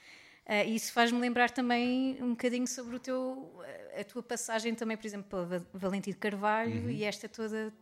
[0.47, 3.61] Eh, e isso faz-me lembrar também um bocadinho sobre o teu,
[3.99, 6.91] a tua passagem também, por exemplo, pela Va- Valentim de Carvalho Uhum.
[6.91, 7.73] e esta toda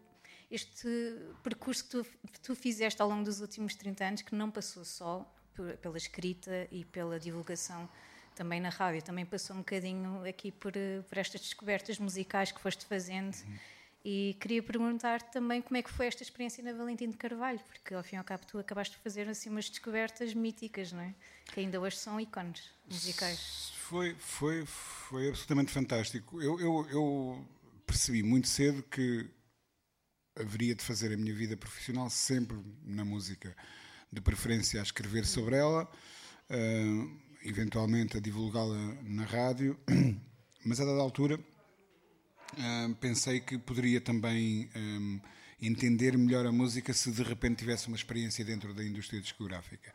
[0.51, 0.89] este
[1.43, 4.83] percurso que tu, que tu fizeste ao longo dos últimos 30 anos, que não passou
[4.85, 7.87] só por- pela escrita e pela divulgação
[8.39, 12.61] também na rádio, também passou um bocadinho aqui por, eh, por estas descobertas musicais que
[12.61, 13.37] foste fazendo.
[14.05, 17.93] E queria perguntar também como é que foi esta experiência na Valentim de Carvalho, porque
[17.93, 21.13] ao fim e ao cabo tu acabaste de fazer assim umas descobertas míticas, não é?
[21.53, 23.73] Que ainda hoje são ícones musicais.
[23.77, 26.41] Foi, foi, foi absolutamente fantástico.
[26.41, 27.49] Eu, eu, eu
[27.85, 29.29] percebi muito cedo que
[30.37, 33.57] haveria de fazer a minha vida profissional sempre na música,
[34.13, 35.91] de preferência a escrever sobre ela,
[36.49, 39.79] eh, eventualmente a divulgá-la na rádio,
[40.65, 41.39] mas a dada altura
[42.57, 45.29] ah, pensei que poderia também ah,
[45.61, 49.93] entender melhor a música se de repente tivesse uma experiência dentro da indústria discográfica.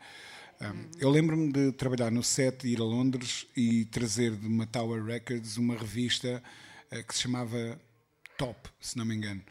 [0.60, 5.04] Ah, eu lembro-me de trabalhar no set, ir a Londres e trazer de uma Tower
[5.04, 6.42] Records uma revista
[7.08, 7.80] que se chamava
[8.38, 9.42] Top, se não me engano.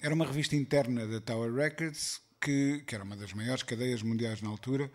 [0.00, 4.42] Era uma revista interna da Tower Records, que, que era uma das maiores cadeias mundiais
[4.42, 4.90] na altura.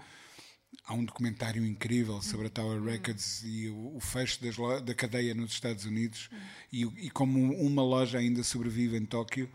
[0.86, 4.40] Há um documentário incrível sobre a Tower Records e o, o fecho
[4.84, 6.30] da cadeia nos Estados Unidos
[6.72, 9.50] e, e como uma loja ainda sobrevive em Tóquio.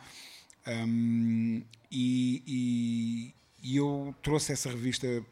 [0.66, 5.24] Um, e, e- e eu trouxe essa revista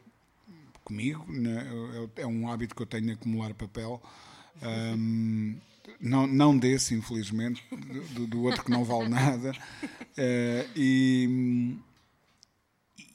[0.84, 1.66] comigo, né?
[2.16, 4.02] É um hábito que eu tenho de acumular papel.
[4.62, 5.56] Um,
[6.00, 7.62] não, não desse, infelizmente,
[8.14, 9.52] do, do outro que não vale nada.
[10.14, 11.74] Eh, e,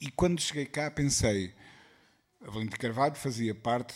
[0.00, 1.52] e quando cheguei cá pensei,
[2.46, 3.94] a Valentim Carvalho fazia parte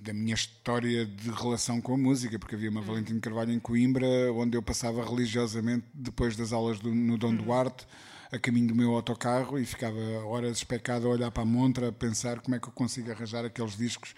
[0.00, 4.06] da minha história de relação com a música, porque havia uma Valentim Carvalho em Coimbra,
[4.34, 7.86] onde eu passava religiosamente depois das aulas do- no Dom Duarte,
[8.30, 11.92] a caminho do meu autocarro e ficava horas especado a olhar para a montra, a
[11.92, 14.14] pensar como é que eu consigo arranjar aqueles discos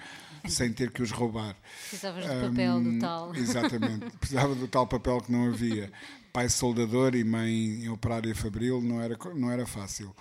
[0.48, 1.54] sem ter que os roubar.
[1.88, 3.34] Precisavas de papel do tal.
[3.36, 4.06] Exatamente.
[4.18, 5.92] Precisava do tal papel que não havia.
[6.32, 10.14] Pai soldador e mãe em operária fabril não era, não era fácil.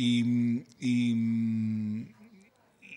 [0.00, 2.06] E, e,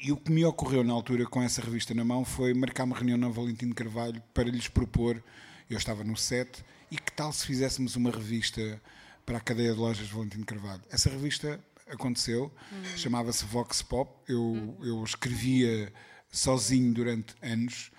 [0.03, 2.95] e o que me ocorreu na altura com essa revista na mão foi marcar uma
[2.95, 5.19] reunião na Valentim de Carvalho para lhes propor,
[5.67, 8.79] eu estava no set, e que tal se fizéssemos uma revista
[9.25, 10.83] para a cadeia de lojas Valentim de Carvalho?
[10.91, 12.53] Essa revista aconteceu,
[12.95, 15.91] chamava-se Vox Pop, eu, eu escrevia
[16.31, 17.91] sozinho durante anos,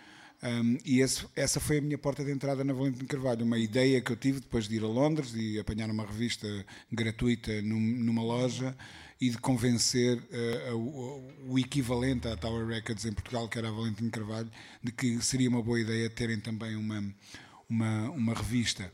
[0.42, 3.44] um, e esse- essa foi a minha porta de entrada na Valentim Carvalho.
[3.44, 6.46] Uma ideia que eu tive depois de ir a Londres e apanhar uma revista
[6.90, 8.76] gratuita num- numa loja
[9.20, 10.18] e de convencer
[10.68, 14.50] a- o, o equivalente à Tower Records em Portugal, que era a Valentim Carvalho,
[14.82, 17.04] de que seria uma boa ideia terem também uma,
[17.68, 18.92] uma, uma revista.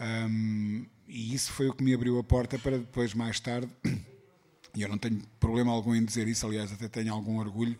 [0.00, 3.68] Um, e isso foi o que me abriu a porta para depois, mais tarde,
[4.76, 7.76] e eu não tenho problema algum em dizer isso, aliás, até tenho algum orgulho.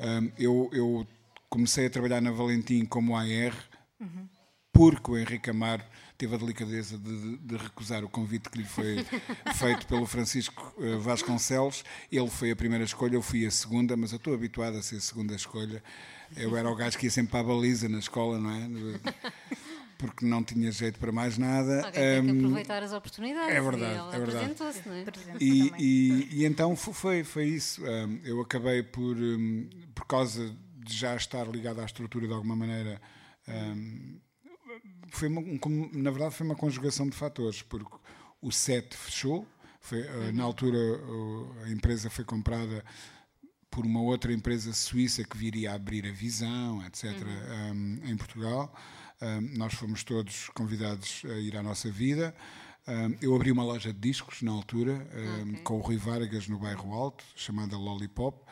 [0.00, 1.06] Um, eu, eu
[1.54, 3.54] comecei a trabalhar na Valentim como AR
[4.72, 5.84] porque o Henrique Amaro
[6.18, 9.04] teve a delicadeza de, de- recusar o convite que lhe foi
[9.54, 11.84] feito pelo Francisco eh, Vasconcelos.
[12.10, 14.96] Ele foi a primeira escolha, eu fui a segunda, mas eu estou habituado a ser
[14.96, 15.80] a segunda escolha.
[16.36, 18.68] Eu era o gajo que ia sempre para a baliza na escola, não é?
[19.96, 21.86] Porque não tinha jeito para mais nada.
[21.86, 23.54] Alguém tem que Hum, aproveitar as oportunidades.
[23.54, 24.50] é verdade, e ela é verdade.
[24.52, 25.04] apresentou-se, não é?
[25.40, 27.80] E, e- e então fo- foi, foi isso.
[27.84, 30.52] Um, eu acabei por, um, por causa
[30.84, 33.00] de já estar ligado à estrutura de alguma maneira,
[33.48, 34.20] um,
[35.08, 37.96] foi uma- um na verdade foi uma conjugação de fatores, porque
[38.40, 39.46] o set fechou,
[39.80, 40.78] foi, uh, na altura
[41.64, 42.84] a empresa foi comprada
[43.70, 47.12] por uma outra empresa suíça que viria a abrir a visão, etc.,
[47.72, 48.72] um, em Portugal.
[49.20, 52.34] Um, nós fomos todos convidados a ir à nossa vida.
[52.86, 54.92] Um, eu abri uma loja de discos na altura,
[55.42, 58.44] um, com o Rui Vargas no bairro Alto, chamada Lollipop.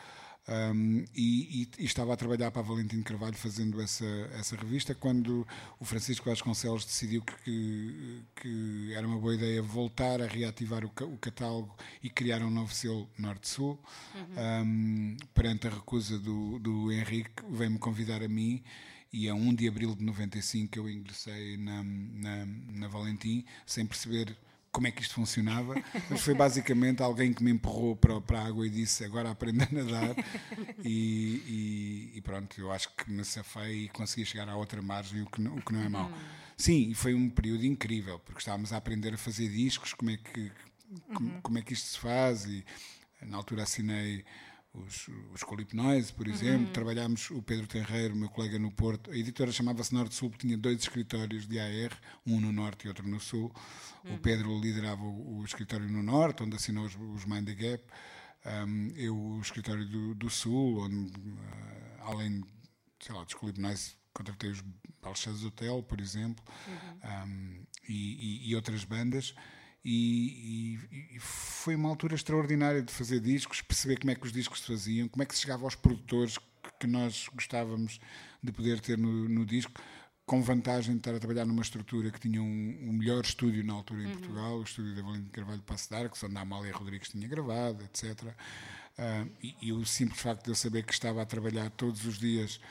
[0.45, 4.05] Um, e, e- e estava a trabalhar para a Valentim Carvalho fazendo essa,
[4.37, 5.47] essa revista quando
[5.79, 10.91] o Francisco Vasconcelos decidiu que, que, que era uma boa ideia voltar a reativar o,
[11.05, 11.73] o catálogo
[12.03, 13.79] e criar um novo selo Norte-Sul.
[14.65, 18.61] Um, perante a recusa do, do Henrique, veio-me convidar a mim
[19.13, 24.35] e a 1 de abril de 95 eu ingressei na, na, na Valentim sem perceber
[24.73, 25.75] como é que isto funcionava,
[26.09, 29.65] mas foi basicamente alguém que me empurrou para, para a água e disse agora aprenda
[29.71, 30.15] a nadar.
[30.83, 35.21] E, e- e pronto, eu acho que me safei e consegui chegar à outra margem,
[35.21, 36.11] o que não, o que não é mau.
[36.57, 40.17] Sim, e foi um período incrível, porque estávamos a aprender a fazer discos, como é
[40.17, 40.51] que,
[41.13, 42.65] como, como é que isto se faz e
[43.21, 44.25] na altura assinei
[44.73, 49.51] os, os Colipnoise, por exemplo, trabalhámos o Pedro Tenreiro, meu colega no Porto, a editora
[49.51, 51.91] chamava-se Norte Sul, tinha dois escritórios de AR,
[52.25, 53.53] um no Norte e outro no Sul.
[54.05, 57.83] O Pedro liderava o, o escritório no Norte, onde assinou os, os Mind the Gap,
[58.45, 62.43] Um, eu o escritório do, do Sul, onde ah, além
[63.01, 64.61] sei lá, dos Colipnoise, contratei os
[65.01, 66.43] Balchas Hotel, por exemplo,
[67.25, 67.93] um, e,
[68.43, 69.33] e- e outras bandas.
[69.85, 74.31] E, e- e foi uma altura extraordinária de fazer discos, perceber como é que os
[74.31, 76.45] discos se faziam, como é que se chegava aos produtores que,
[76.81, 77.99] que nós gostávamos
[78.41, 79.71] de poder ter no, no disco,
[80.25, 83.73] com vantagem de estar a trabalhar numa estrutura que tinha um, um melhor estúdio na
[83.73, 87.09] altura em Portugal, o estúdio da Valentim Carvalho Passo de Arcos, onde a Amália Rodrigues
[87.09, 88.33] tinha gravado, etc.
[88.97, 92.17] Ah, e, e o simples facto de eu saber que estava a trabalhar todos os
[92.19, 92.61] dias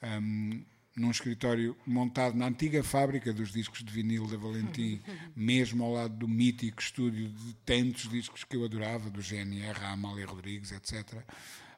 [0.00, 0.62] um,
[0.96, 5.00] num escritório montado na antiga fábrica dos discos de vinil da Valentim,
[5.36, 9.90] mesmo ao lado do mítico estúdio de tantos discos que eu adorava, do GNR, a
[9.92, 11.22] Amália Rodrigues, etc.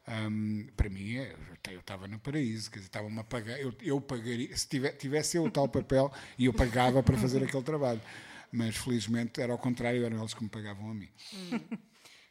[0.06, 1.34] Um, para mim, é-
[1.70, 5.36] eu estava no paraíso, quer dizer, estavam-me a pagar, eu, eu pagaria, se tive- tivesse
[5.36, 8.00] eu o tal papel, e eu pagava para fazer aquele trabalho.
[8.50, 11.08] Mas felizmente era ao contrário, eram eles que me pagavam a mim.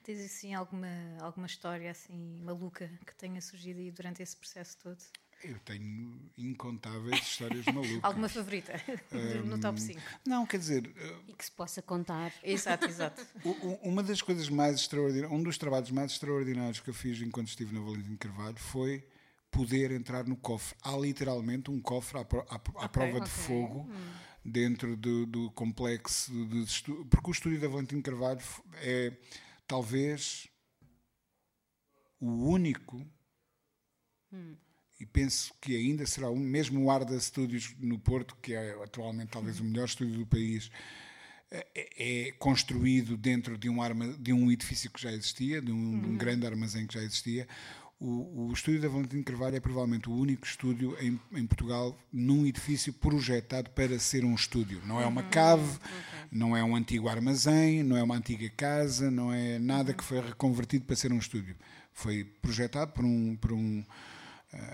[0.03, 0.87] Tens assim alguma,
[1.21, 4.97] alguma história assim maluca que tenha surgido aí durante esse processo todo?
[5.43, 7.99] Eu tenho incontáveis histórias malucas.
[8.03, 8.73] Alguma favorita
[9.45, 10.01] no top 5?
[10.25, 10.91] Não, quer dizer,
[11.27, 12.33] E que se possa contar.
[12.43, 13.25] Exato, exato.
[13.83, 17.73] Uma das coisas mais extraordinárias, um dos trabalhos mais extraordinários que eu fiz enquanto estive
[17.73, 19.07] na Valentim de Carvalho foi
[19.51, 20.75] poder entrar no cofre.
[20.81, 23.27] Há literalmente um cofre à, pro- à- à prova de ok.
[23.27, 23.89] fogo
[24.43, 28.41] dentro do, do complexo de estu- porque o estúdio da Valentim de Carvalho
[28.81, 29.15] é
[29.67, 30.47] talvez
[32.19, 33.05] o único
[34.99, 39.29] e penso que ainda será um, mesmo o Arda Studios no Porto, que é atualmente
[39.29, 40.71] talvez o melhor estúdio do país,
[41.51, 46.01] é, é construído dentro de um, arma, de um edifício que já existia, de um,
[46.01, 47.47] de um grande armazém que já existia.
[47.99, 52.45] O, o estúdio da Valentim Carvalho é provavelmente o único estúdio em, em Portugal num
[52.45, 54.81] edifício projetado para ser um estúdio.
[54.85, 55.79] Não é uma cave,
[56.31, 60.19] não é um antigo armazém, não é uma antiga casa, não é nada que foi
[60.19, 61.55] reconvertido para ser um estúdio.
[61.91, 63.83] Foi projetado por um, por um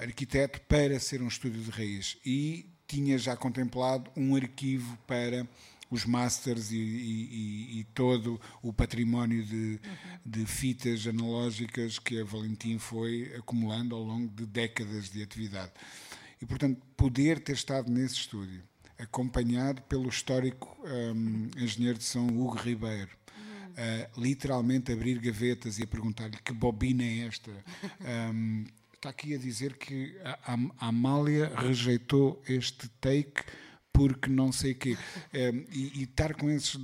[0.02, 5.48] arquiteto para ser um estúdio de raiz e tinha já contemplado um arquivo para
[5.90, 9.80] os masters e, e- e- todo o património de,
[10.26, 15.72] de fitas analógicas que a Valentim foi acumulando ao longo de décadas de atividade.
[16.42, 18.64] E, portanto, poder ter estado nesse estúdio,
[18.98, 20.76] acompanhado pelo histórico
[21.16, 23.12] hum, engenheiro de som Hugo Ribeiro,
[23.78, 27.52] a literalmente abrir gavetas e a perguntar-lhe que bobina é esta.
[28.34, 28.66] Hum,
[29.04, 33.44] está aqui a dizer que a, Amália rejeitou este take
[33.92, 34.98] porque não sei o quê.
[35.34, 36.76] Hum, e e estar, com esses,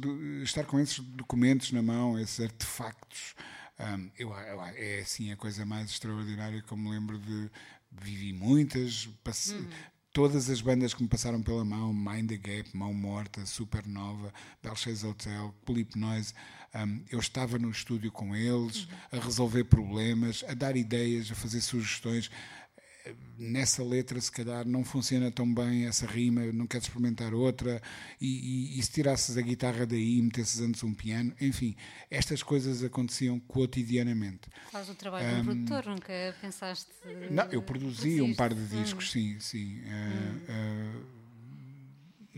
[0.43, 3.35] estar com esses documentos na mão, esses artefactos,
[3.79, 7.49] hum, eu, eu- é assim a coisa mais extraordinária que eu me lembro de.
[7.91, 9.67] Vivi muitas, passe-
[10.13, 15.07] todas as bandas que me passaram pela mão, Mind the Gap, Mão Morta, Supernova, Belchase
[15.07, 16.33] Hotel, Clip Noise,
[16.75, 21.61] um, eu estava no estúdio com eles, a resolver problemas, a dar ideias, a fazer
[21.61, 22.29] sugestões.
[23.37, 27.81] nessa letra se calhar não funciona tão bem essa rima, não queres experimentar outra,
[28.19, 31.75] e, e, e se tirasses a guitarra daí e metesses antes um piano, enfim,
[32.11, 34.49] estas coisas aconteciam cotidianamente.
[34.71, 36.91] Faz o trabalho de um produtor, nunca pensaste.
[37.31, 39.81] Não, eu produzi um par de discos, sim, sim.
[39.85, 41.18] eh, eh,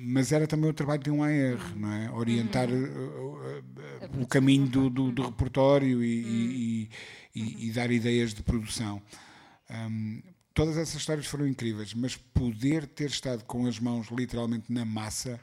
[0.02, 2.12] mas era também o trabalho de um AR, não é?
[2.12, 3.64] Orientar eh, eh,
[4.02, 6.90] eh, o caminho do, do, do repertório e, e-
[7.36, 9.02] e- e dar ideias de produção.
[9.70, 10.22] Hum,
[10.54, 15.40] todas essas histórias foram incríveis, mas poder ter estado com as mãos literalmente na massa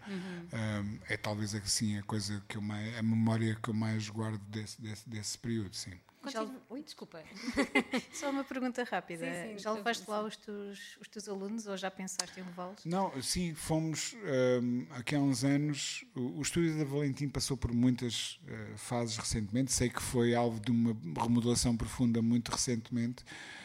[0.53, 4.41] hum, é talvez assim a coisa que eu mais, a memória que eu mais guardo
[4.51, 5.93] desse, desse, desse período, sim.
[6.33, 7.23] Já- Ui, desculpa.
[8.13, 9.25] Só uma pergunta rápida.
[9.25, 12.85] Sim, sim, já levaste lá os teus, os teus alunos ou já pensaste em levá-los?
[12.85, 14.15] Não, sim, fomos
[14.63, 16.05] hum, aqui há uns anos.
[16.15, 19.73] O, o estúdio da Valentim passou por muitas eh, fases recentemente.
[19.73, 23.25] Sei que foi alvo de uma remodelação profunda muito recentemente,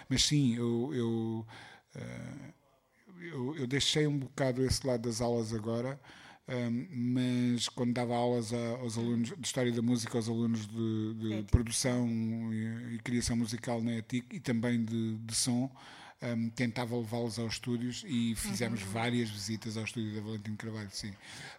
[0.10, 1.48] mas sim, eu, eu,
[1.96, 2.54] eh,
[3.22, 6.00] eu, eu deixei um bocado esse lado das aulas agora.
[6.90, 11.52] Mas quando dava aulas aos alunos de História da Música, aos alunos de, de ETIC.
[11.52, 12.08] produção
[12.52, 15.72] e, e criação musical na ETIC e também de, de som,
[16.22, 21.14] hum, tentava levá-los aos estúdios e fizemos várias visitas ao estúdio da Valentim Carvalho, sim.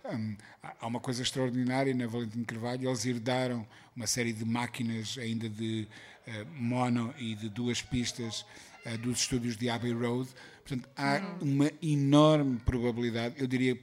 [0.05, 3.67] Hum, há uma coisa extraordinária na Valentim Carvalho, eles herdaram
[3.97, 5.89] uma série de máquinas ainda de
[6.27, 8.45] eh, mono e de duas pistas
[8.85, 10.29] eh, dos estúdios de Abbey Road,
[10.67, 13.79] portanto há uma enorme probabilidade, eu diria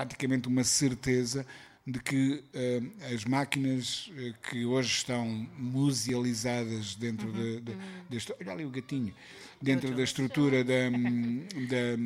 [0.00, 1.46] praticamente uma certeza
[1.86, 2.82] de que eh,
[3.14, 5.24] as máquinas eh, que hoje estão
[5.56, 7.78] musealizadas dentro da, da,
[8.10, 9.14] deste- olha ali o gatinho
[9.62, 11.96] dentro da estrutura da, da-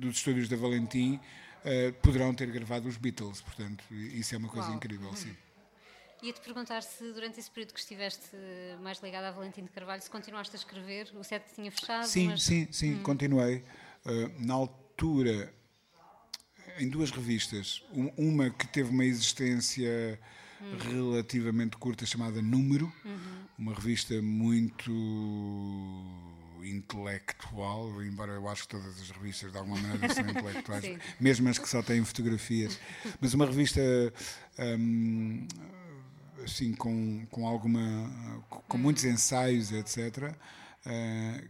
[0.00, 1.20] dos estúdios da Valentim
[1.64, 4.76] eh, poderão ter gravado os Beatles portanto isso é uma coisa Uau.
[4.76, 5.36] incrível sim
[6.22, 8.26] Ia-te perguntar se durante esse período que estiveste
[8.82, 12.26] mais ligado à Valentim de Carvalho, se continuaste a escrever, o set tinha fechado, Sim,
[12.28, 13.64] mas sim, sim, continuei.
[14.04, 15.50] Uh, na altura,
[16.80, 20.18] em duas revistas, um- uma que teve uma existência
[20.90, 22.92] relativamente curta, chamada Número,
[23.58, 24.90] uma revista muito
[26.62, 30.98] intelectual, embora eu acho que todas as revistas de alguma maneira são intelectuais, Sim.
[31.18, 32.78] mesmo as que só têm fotografias,
[33.20, 33.80] mas uma revista
[34.78, 35.46] hum,
[36.44, 40.34] assim com, com alguma com muitos ensaios etc
[40.86, 41.44] Eh,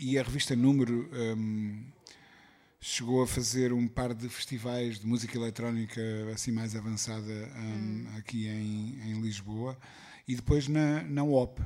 [0.00, 1.84] e a revista Número hum,
[2.82, 6.02] chegou a fazer um par de festivais de música eletrónica
[6.34, 9.78] assim mais avançada hum, aqui em, em Lisboa.
[10.26, 11.60] E depois na, na OP,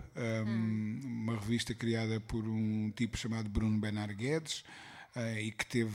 [0.46, 4.62] hum, uma revista criada por um tipo chamado Bruno Benar Guedes
[5.14, 5.94] eh, e que teve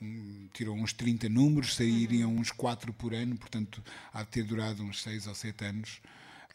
[0.00, 3.82] um, tirou uns 30 números, sairiam uns 4 por ano, portanto
[4.12, 6.00] há de ter durado uns 6 ou 7 anos.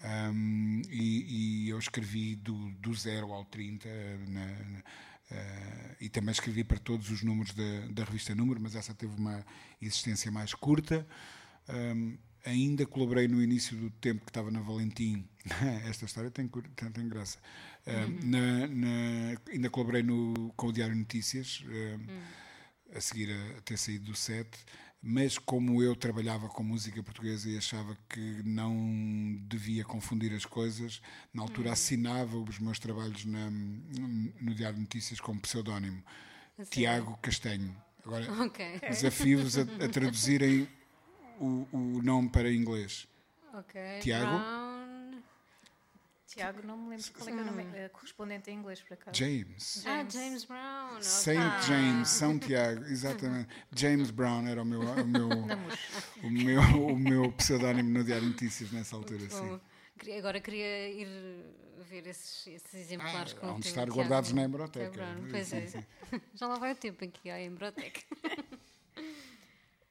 [0.02, 3.90] Um, e, e eu escrevi do, do 0 ao 30
[4.30, 4.84] na-
[5.32, 9.14] eh, e também escrevi para todos os números da, da revista Número, mas essa teve
[9.16, 9.46] uma
[9.82, 11.06] existência mais curta.
[11.68, 15.28] Um, ainda colaborei no início do tempo que estava na Valentim.
[15.88, 17.38] Esta história tem, tem, tem graça.
[17.86, 23.62] Um, na- na- ainda colaborei no, com o Diário Notícias, um, a seguir a, a
[23.62, 24.48] ter saído do set.
[25.02, 31.02] Mas como eu trabalhava com música portuguesa e achava que não devia confundir as coisas,
[31.34, 36.04] na altura assinava os meus trabalhos na- no Diário de Notícias como pseudónimo.
[36.70, 37.74] Tiago Castanho.
[38.06, 40.68] Agora, Ok, desafio-vos a, a traduzirem
[41.40, 43.08] o, o nome para inglês.
[43.54, 43.82] ok.
[44.02, 44.26] Tiago?
[44.38, 44.69] Brown.
[46.30, 49.18] Tiago, não me lembro qual é é o nome eh, correspondente em inglês, por acaso.
[49.18, 49.84] James.
[49.86, 50.90] Ah, James Brown.
[50.92, 51.02] ok.
[51.02, 53.50] Saint James, São Tiago, exatamente.
[53.76, 55.30] James Brown era o meu, o meu,
[56.24, 59.60] o meu, o meu pseudónimo no Diário Notícias nessa altura, sim.
[60.18, 61.08] Agora queria ir
[61.90, 64.94] ver esses, esses exemplares Ah, com o hão de teu estar guardados na Tiago.
[64.94, 65.28] Brown.
[65.30, 65.68] Pois Sim, é.
[65.68, 65.84] sim.
[66.36, 68.02] Já lá vai o tempo em que há a Embroteca.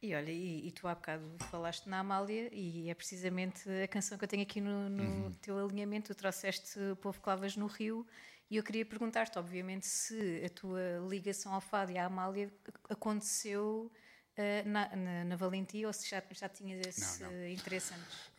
[0.01, 4.17] E olha, e, e tu há bocado falaste na Amália, e é precisamente a canção
[4.17, 5.33] que eu tenho aqui no, no Uhum.
[5.43, 6.15] teu alinhamento.
[6.15, 8.07] Tu trouxeste o Povo Clavas no Rio,
[8.51, 12.51] e eu queria perguntar-te, obviamente, se a tua ligação ao Fado e à Amália
[12.89, 13.91] aconteceu
[14.37, 17.49] eh, na, na, na Valentia ou se já, já tinhas esse Não, não.
[17.49, 18.31] interesse antes.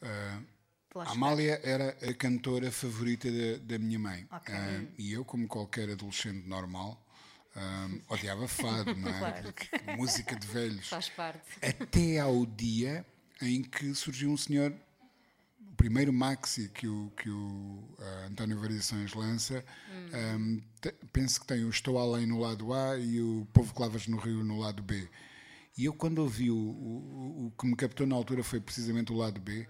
[0.96, 1.12] Lá a?
[1.12, 4.26] Amália era a cantora favorita da, da minha mãe.
[4.32, 4.54] Ok.
[4.54, 6.98] Ah, e eu, como qualquer adolescente normal,
[7.60, 9.20] ah, odiava fado, não é?
[9.20, 9.54] Claro.
[9.98, 10.88] Música de velhos.
[10.88, 11.42] Faz parte.
[11.62, 13.06] Até ao dia
[13.42, 14.74] em que surgiu um senhor,
[15.62, 19.64] o primeiro maxi que o, que o ah, António Variações lança,
[20.14, 24.08] ah, te- penso que tem o Estou Além no lado A e o Povo Clavas
[24.08, 25.08] no Rio no lado B.
[25.78, 29.16] E eu, quando ouvi o, o, o que me captou na altura foi precisamente o
[29.16, 29.68] lado B,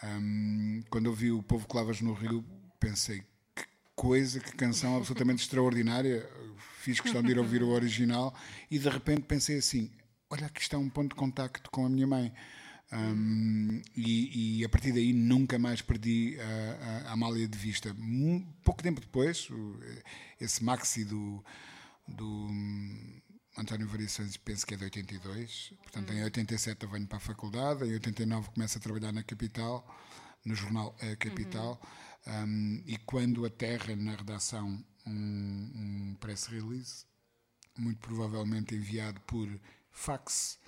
[0.00, 2.44] Hum, quando ouvi o Povo Clavas no Rio,
[2.78, 3.20] pensei
[3.54, 3.64] que
[3.96, 6.24] coisa, que canção absolutamente extraordinária.
[6.88, 8.34] Fiz questão de ir ouvir o original
[8.70, 9.90] e de repente pensei assim:
[10.30, 12.32] olha, aqui está um ponto de contacto com a minha mãe.
[12.90, 17.94] Um, e, e, a partir daí nunca mais perdi a, a, a Amália de vista.
[17.98, 19.78] Um, pouco tempo depois, o,
[20.40, 21.44] esse maxi do,
[22.06, 23.20] do hum,
[23.58, 27.84] António Variações, penso que é de 82, portanto em 87 eu venho para a faculdade,
[27.84, 29.86] em 89 começo a trabalhar na Capital,
[30.42, 31.78] no jornal A Capital,
[32.26, 32.44] uhum.
[32.44, 37.04] um, e quando aterra na redação um, um press release,
[37.76, 39.48] muito provavelmente enviado por
[39.90, 40.58] fax,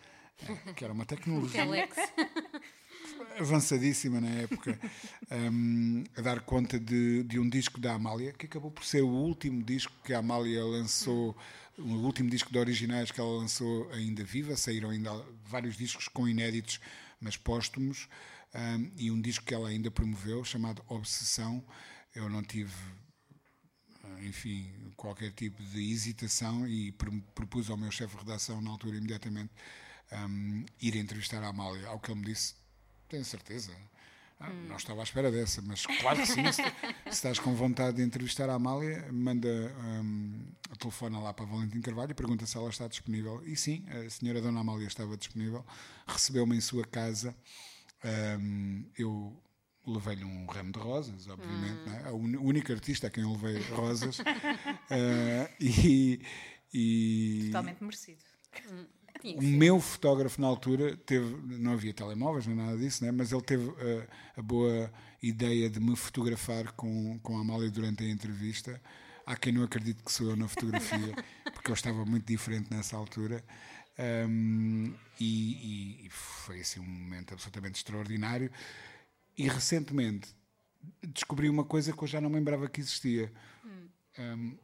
[0.43, 1.65] eh, que era uma tecnologia
[3.39, 4.79] avançadíssima na época,
[5.31, 9.09] um, a dar conta de, de, um disco da Amália, que acabou por ser o
[9.09, 11.37] último disco que a Amália lançou,
[11.79, 14.57] o último disco de originais que ela lançou ainda viva.
[14.57, 15.11] Saíram ainda
[15.45, 16.81] vários discos com inéditos,
[17.21, 18.09] mas póstumos,
[18.55, 21.65] um, e um disco que ela ainda promoveu, chamado Obsessão.
[22.15, 22.75] Eu não tive
[24.23, 26.93] enfim, qualquer tipo de hesitação e
[27.35, 29.51] propus ao meu chefe de redação, na altura, imediatamente,
[30.13, 31.89] um, ir entrevistar a Amália.
[31.89, 32.55] Ao que ele me disse:
[33.09, 33.73] Tenho certeza.
[34.39, 34.69] Ah, hum.
[34.69, 36.51] Não estava à espera dessa, mas claro que sim.
[36.51, 36.63] se,
[37.07, 42.13] estás com vontade de entrevistar a Amália, manda um, a telefone lá para Valentim Carvalho
[42.13, 43.43] e pergunta se ela está disponível.
[43.45, 45.65] E sim, a senhora Dona Amália estava disponível,
[46.07, 47.37] recebeu-me em sua casa.
[48.03, 49.37] Um, eu
[49.87, 51.93] levei-lhe um ramo de rosas, obviamente, hum.
[51.93, 52.09] é?
[52.09, 54.19] a única artista a quem eu levei rosas.
[54.19, 54.23] uh,
[55.61, 56.21] e,
[56.73, 58.23] e, Totalmente merecido.
[58.71, 58.87] Hum.
[59.37, 63.13] O meu fotógrafo na altura teve, não havia telemóveis nem nada disso, né?
[63.13, 64.91] mas ele teve uh, a boa
[65.23, 68.81] ideia de me fotografar com, com a Amália durante a entrevista.
[69.27, 71.15] Há quem não acredite que sou eu na fotografia,
[71.53, 73.45] porque eu estava muito diferente nessa altura.
[73.99, 78.51] Um, e, e, foi assim um momento absolutamente extraordinário.
[79.41, 80.29] E recentemente
[81.03, 83.33] descobri uma coisa que eu já não lembrava que existia.
[83.65, 83.89] Hum.
[84.19, 84.59] Um,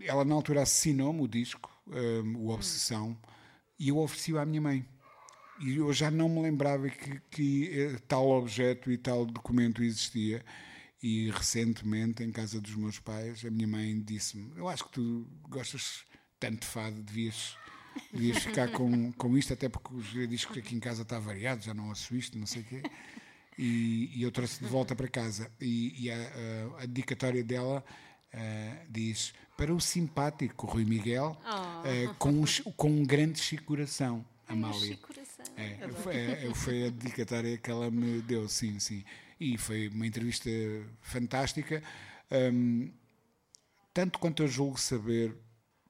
[0.00, 3.16] ela na altura assinou-me o disco, um, o Obsessão, hum.
[3.78, 4.88] e eu ofereci-o à minha mãe.
[5.60, 10.42] E eu já não me lembrava que, que eh, tal objeto e tal documento existia.
[11.02, 15.28] E recentemente, em casa dos meus pais, a minha mãe disse-me: Eu acho que tu
[15.50, 16.04] gostas
[16.40, 17.58] tanto de fado, devias,
[18.10, 21.74] devias ficar com, com isto, até porque os discos aqui em casa está variado, já
[21.74, 22.82] não ouço isto, não sei o quê
[23.58, 25.50] e, e eu trouxe de volta para casa.
[25.60, 27.84] E, e a, a, a, dedicatória dela
[28.34, 32.10] uh, diz: Para o simpático Rui Miguel, oh.
[32.10, 32.44] uh, com, um,
[32.76, 34.98] com um grande Chico Coração, Amália.
[35.56, 39.04] É, é, foi a dedicatória que ela me deu, sim, sim.
[39.38, 40.48] E foi uma entrevista
[41.00, 41.82] fantástica.
[42.30, 42.90] Um,
[43.92, 45.36] tanto quanto eu julgo saber,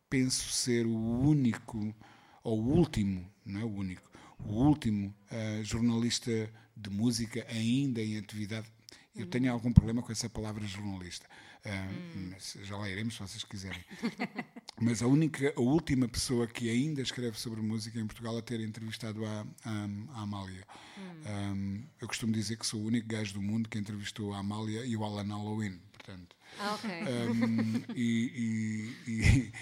[0.09, 1.95] penso ser o único,
[2.43, 4.11] ou o último, não é o único,
[4.45, 6.51] o último uh, jornalista
[6.83, 8.67] de música ainda em atividade.
[9.15, 11.27] Eu tenho algum problema com essa palavra jornalista.
[11.65, 12.35] Uh, hum.
[12.65, 13.85] Já lá iremos se vocês quiserem.
[14.81, 18.61] Mas a única, a última pessoa que ainda escreve sobre música em Portugal a ter
[18.61, 20.67] entrevistado a, a, a Amália.
[20.99, 21.13] Hum.
[21.55, 24.85] Um, eu costumo dizer que sou o único gajo do mundo que entrevistou a Amália
[24.85, 25.79] e o Alan Halloween.
[25.93, 27.03] Portanto, ah, okay.
[27.03, 29.53] um, e, e, e,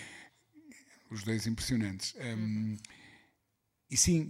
[1.11, 2.15] os dois impressionantes.
[2.19, 2.77] Um, hum.
[3.91, 4.29] E sim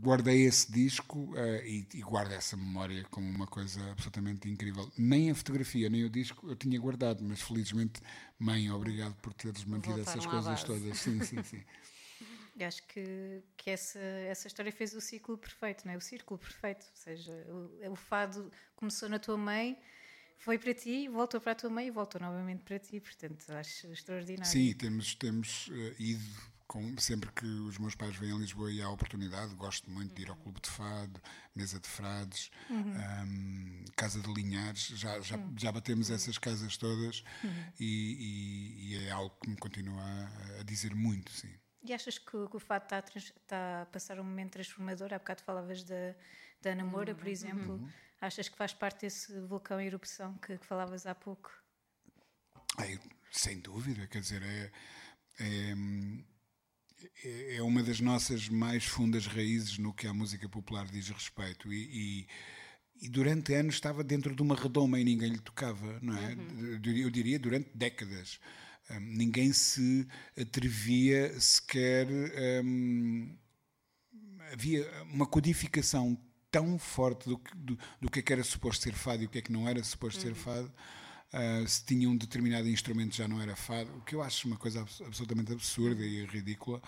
[0.00, 4.90] guardei esse disco uh, e, e, guardo essa memória como uma coisa absolutamente incrível.
[4.96, 8.00] Nem a fotografia, nem o disco eu tinha guardado, mas felizmente,
[8.38, 10.98] mãe, obrigado por teres mantido Voltaram essas coisas todas.
[10.98, 11.62] Sim, sim, sim.
[12.56, 15.96] E acho que, que essa, essa história fez o ciclo perfeito, não é?
[15.96, 16.84] O círculo perfeito.
[16.84, 19.78] Ou seja, o, o fado começou na tua mãe,
[20.36, 23.00] foi para ti, voltou para a tua mãe e voltou novamente para ti.
[23.00, 24.50] Portanto, acho extraordinário.
[24.50, 28.80] Sim, temos, temos uh, ido com, sempre que os meus pais vêm a Lisboa e
[28.80, 31.20] há oportunidade, gosto muito de ir ao Clube de Fado,
[31.52, 32.94] Mesa de Frades, uhum.
[32.94, 35.52] um, Casa de Linhares, já, já, uhum.
[35.58, 37.72] já batemos essas casas todas uhum.
[37.80, 41.52] e, e, e, é algo que me continua a, a dizer muito, sim.
[41.82, 45.12] E achas que, que o Fado está a, está a, passar um momento transformador?
[45.12, 46.14] Há bocado falavas da,
[46.62, 47.32] da Namora, por uhum.
[47.32, 47.74] exemplo.
[47.74, 47.90] Uhum.
[48.20, 51.50] Achas que faz parte desse vulcão em erupção que, que falavas há pouco?
[52.78, 52.96] É,
[53.32, 54.70] sem dúvida, quer dizer, é,
[55.40, 55.74] é
[57.24, 61.72] é, é uma das nossas mais fundas raízes no que a música popular diz respeito
[61.72, 62.26] e,
[63.00, 66.34] e, e durante anos estava dentro de uma redoma e ninguém lhe tocava, não é?
[66.34, 66.80] Uhum.
[66.84, 68.38] Eu diria durante décadas.
[68.90, 70.06] Um, ninguém se
[70.38, 72.06] atrevia sequer.
[72.64, 73.36] Um,
[74.52, 76.18] havia uma codificação
[76.50, 79.28] tão forte do que, do, do que, é que era suposto ser fado e o
[79.28, 80.34] que é que não era suposto uhum.
[80.34, 80.72] ser fado.
[81.32, 84.56] Uh, se tinha um determinado instrumento já não era fado, o que eu acho uma
[84.56, 86.82] coisa absolutamente absurda e ridícula.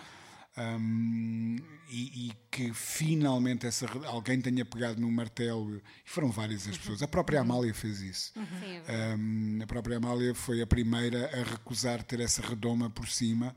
[0.59, 1.57] hum,
[1.88, 7.03] e, e que finalmente essa, alguém tenha pegado no martelo, e foram várias as pessoas,
[7.03, 8.32] a própria Amália fez isso.
[8.34, 9.22] Sim, é verdade.
[9.22, 13.55] Um, a própria Amália foi a primeira a recusar ter essa redoma por cima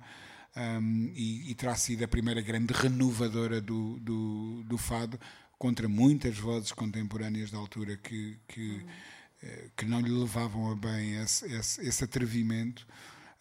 [0.56, 5.20] um, e, e terá sido a primeira grande renovadora do, do, do fado
[5.58, 8.86] contra muitas vozes contemporâneas da altura que, que, eh,
[9.76, 12.88] que não lhe levavam a bem esse, esse, esse atrevimento.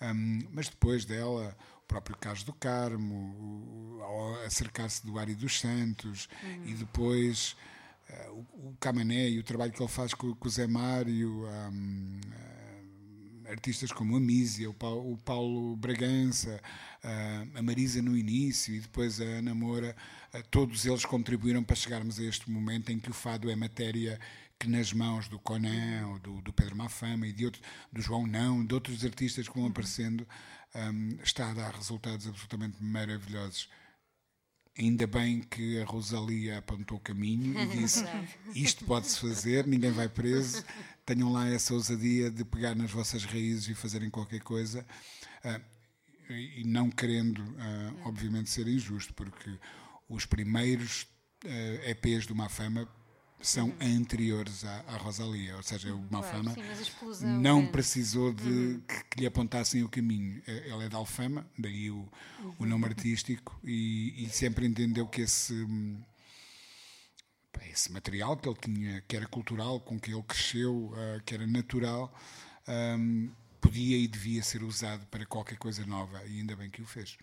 [0.01, 4.01] Um, mas depois dela, o próprio Carlos do Carmo,
[4.47, 6.29] acercar-se do Ari dos Santos
[6.65, 7.57] e depois
[8.09, 11.47] eh, o, o Camané e o trabalho que ele faz com, com o Zé Mário,
[11.73, 12.21] hum,
[13.47, 16.61] eh, artistas como a Mísia, o Paulo, o Paulo Bragança,
[17.03, 19.95] ah, a Marisa no início e depois a Ana Moura,
[20.51, 24.19] todos eles contribuíram para chegarmos a este momento em que o fado é matéria
[24.59, 28.27] que nas mãos do Conan, ou do, do Pedro Mafama e de outros, do João
[28.27, 30.27] Não, de outros artistas que vão aparecendo,
[30.75, 33.69] hum, está a dar resultados absolutamente maravilhosos.
[34.77, 38.05] Ainda bem que a Rosalia apontou o caminho e disse:
[38.55, 40.65] Isto pode-se fazer, ninguém vai preso.
[41.07, 44.85] Tenham lá essa ousadia de pegar nas vossas raízes e fazerem qualquer coisa.
[45.45, 45.61] Ah,
[46.29, 49.59] e não querendo, ah, obviamente, ser injusto, porque
[50.09, 51.07] os primeiros
[51.45, 52.89] ah, EPs do Mafama
[53.41, 57.73] são anteriores à, à Rosalia, ou seja, o Mafama sim, mas a explosão não grande.
[57.73, 60.43] precisou de que, que lhe apontassem o caminho.
[60.47, 62.09] Eh, Ela é de Alfama, daí o,
[62.59, 65.55] o nome artístico, e, e sempre entendeu que esse,
[67.71, 71.47] esse material que ele tinha, que era cultural, com que ele cresceu, ah, que era
[71.47, 72.13] natural,
[72.99, 73.31] hum,
[73.61, 77.17] podia e devia ser usado para qualquer coisa nova, e ainda bem que o fez.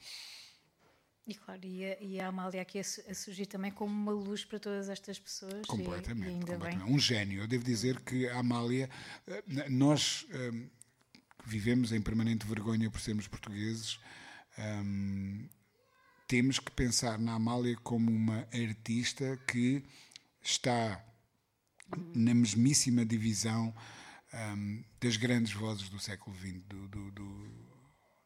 [1.27, 4.43] E claro, e a, e a Amália aqui a, a surgir também como uma luz
[4.43, 5.65] para todas estas pessoas.
[5.67, 6.83] Completamente, E, completamente.
[6.83, 6.93] bem.
[6.93, 7.41] Um gênio.
[7.41, 8.89] Eu devo dizer que a Amália,
[9.27, 10.51] eh, nós eh,
[11.43, 13.99] que vivemos em permanente vergonha por sermos portugueses,
[14.57, 15.47] ehm,
[16.27, 19.83] temos que pensar na Amália como uma artista que
[20.41, 21.03] está
[22.15, 23.73] na mesmíssima divisão
[24.33, 27.70] ehm, das grandes vozes do século XX, do, do- do-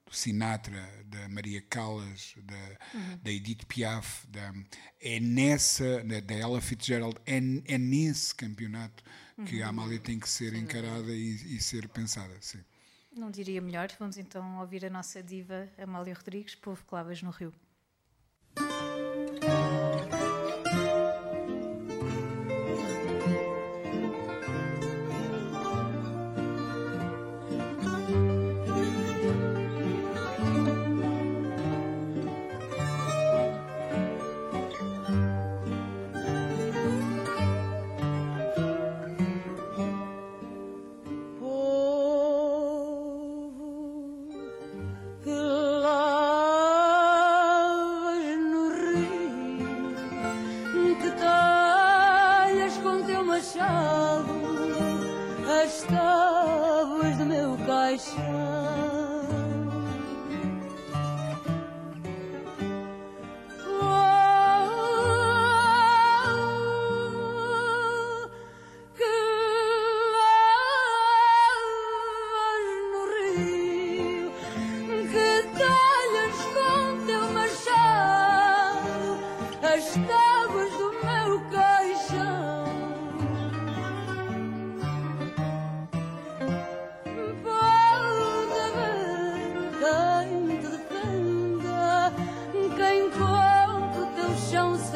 [0.05, 2.77] do Sinatra, da Maria Callas, da,
[3.21, 4.53] da Edith Piaf, da,
[5.01, 9.03] é nessa, da, da Ella Fitzgerald, é, é nesse campeonato
[9.45, 12.33] que a Amália tem que ser encarada e, e ser pensada.
[12.39, 12.63] Sim.
[13.15, 13.89] Não diria melhor.
[13.99, 17.53] Vamos então ouvir a nossa diva Amália Rodrigues, Povo Clavas no Rio.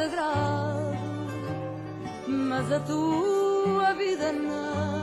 [0.09, 0.97] Sagrado,
[2.27, 4.98] mas a tua vida não.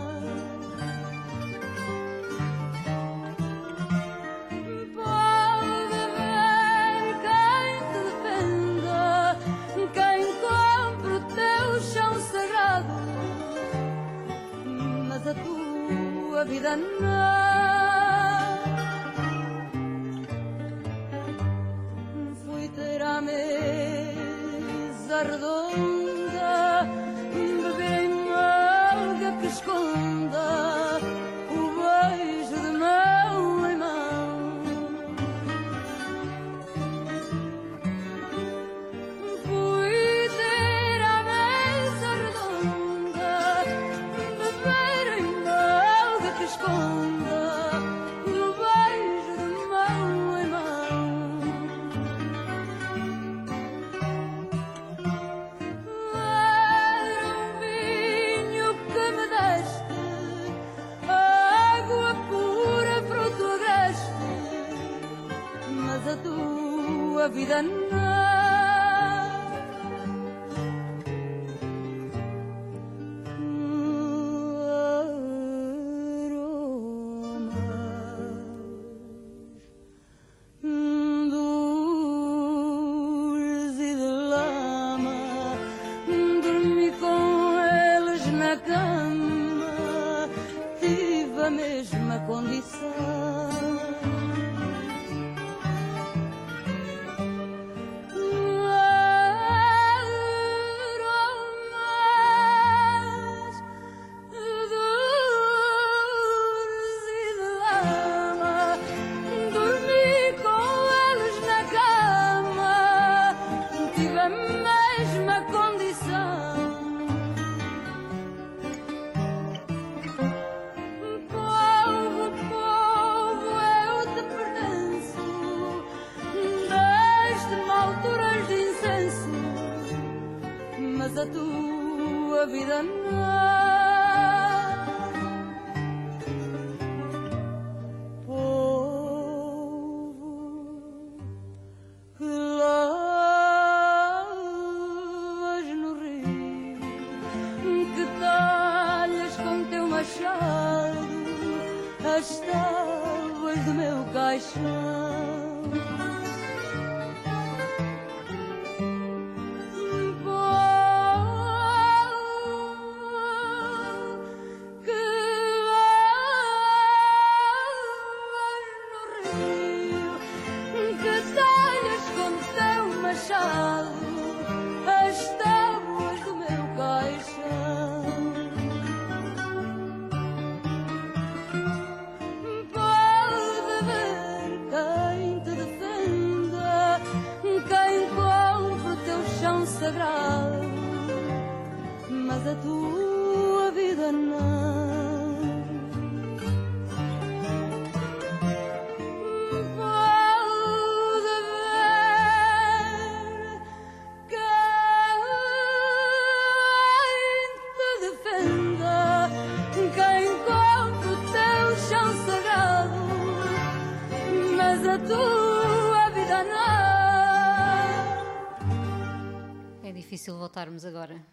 [220.77, 221.25] Voltarmos agora.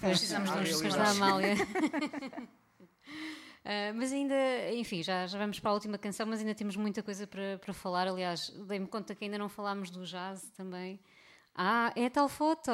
[0.00, 1.54] Precisamos de uns da Amália.
[3.70, 4.34] Ah, mas ainda,
[4.72, 7.74] enfim, já, já vamos para a última canção, mas ainda temos muita coisa para, para
[7.74, 8.08] falar.
[8.08, 10.98] Aliás, dei-me conta que ainda não falámos do jazz também.
[11.54, 12.70] Ah, é a tal foto.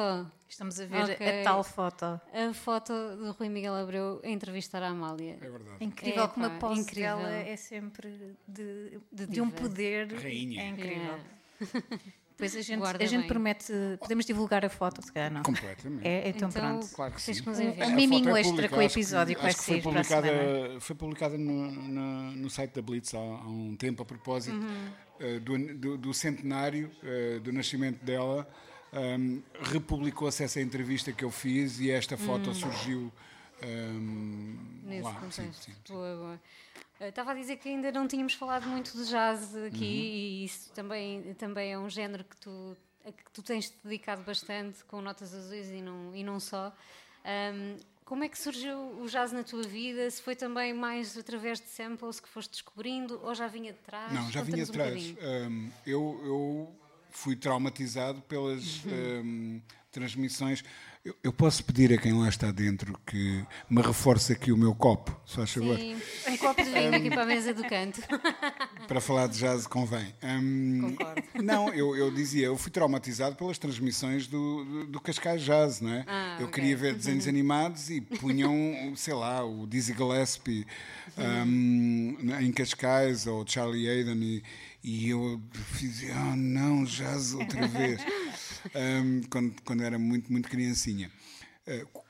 [0.47, 1.41] Estamos a ver Ok.
[1.41, 2.05] a tal foto.
[2.05, 5.37] A foto do Rui Miguel Abreu a entrevistar a Amália.
[5.41, 5.77] É verdade.
[5.81, 7.17] É incrível Epá, como a pose incrível.
[7.17, 10.13] dela é sempre de, De de, um poder.
[10.13, 10.61] Rainha.
[10.61, 11.19] É incrível.
[11.59, 12.03] Yeah.
[12.37, 13.27] Depois a gente, Guarda a gente bem.
[13.29, 13.71] promete.
[13.99, 15.41] Podemos divulgar a foto, se calhar não.
[15.41, 16.05] Completamente.
[16.05, 16.87] É, então, Então, pronto.
[16.93, 17.31] Claro que sim.
[17.47, 20.29] Um- um miminho é extra com o acho que- episódio que vai que foi publicada.
[20.81, 24.87] Foi publicada no, no, no site da Blitz há, há um tempo a propósito Uhum.
[25.21, 28.45] eh, do, do, do centenário eh, do nascimento dela.
[28.91, 33.11] Um, Republicou-se essa entrevista que eu fiz e esta foto surgiu
[33.63, 35.13] um, Nesse lá.
[35.13, 35.41] Sim, contexto.
[35.63, 35.93] sim, sim.
[35.93, 36.41] Boa, boa.
[36.99, 39.83] Eh, Estava a dizer que ainda não tínhamos falado muito de jazz aqui Uhum.
[39.83, 44.23] e isso também, também é um género que tu, a que tu tens te dedicado
[44.23, 46.73] bastante com notas azuis e não, e não só.
[47.23, 50.09] Ahm, como é que surgiu o jazz na tua vida?
[50.11, 54.13] Se foi também mais através de samples que foste descobrindo ou já vinha de trás?
[54.13, 55.07] Não, já vinha um atrás.
[55.11, 55.49] bocadinho.
[55.49, 56.75] Um, eu, eu
[57.17, 59.61] fui traumatizado pelas um,
[59.91, 60.63] transmissões.
[61.03, 64.73] Eu, eu posso pedir a quem lá está dentro que me reforce aqui o meu
[64.73, 65.77] copo, se faz favor.
[65.77, 65.95] Sim,
[66.27, 68.01] um copo de vinho aqui para a mesa do canto.
[68.87, 70.13] Para falar de jazz convém.
[70.21, 71.23] Um, Concordo.
[71.41, 75.91] Não, eu, eu dizia, eu fui traumatizado pelas transmissões do, do, do Cascais Jazz, não
[75.91, 76.03] é?
[76.07, 76.53] Ah, eu ok.
[76.61, 80.67] queria ver desenhos animados e punham, sei lá, o Dizzy Gillespie
[81.17, 84.43] um, em Cascais ou Charlie Hayden e,
[84.87, 85.41] e eu
[85.73, 87.99] fiz, oh não, jazz outra vez.
[88.75, 91.09] Um, quando, quando era muito, muito criancinha.
[91.67, 92.01] Uh,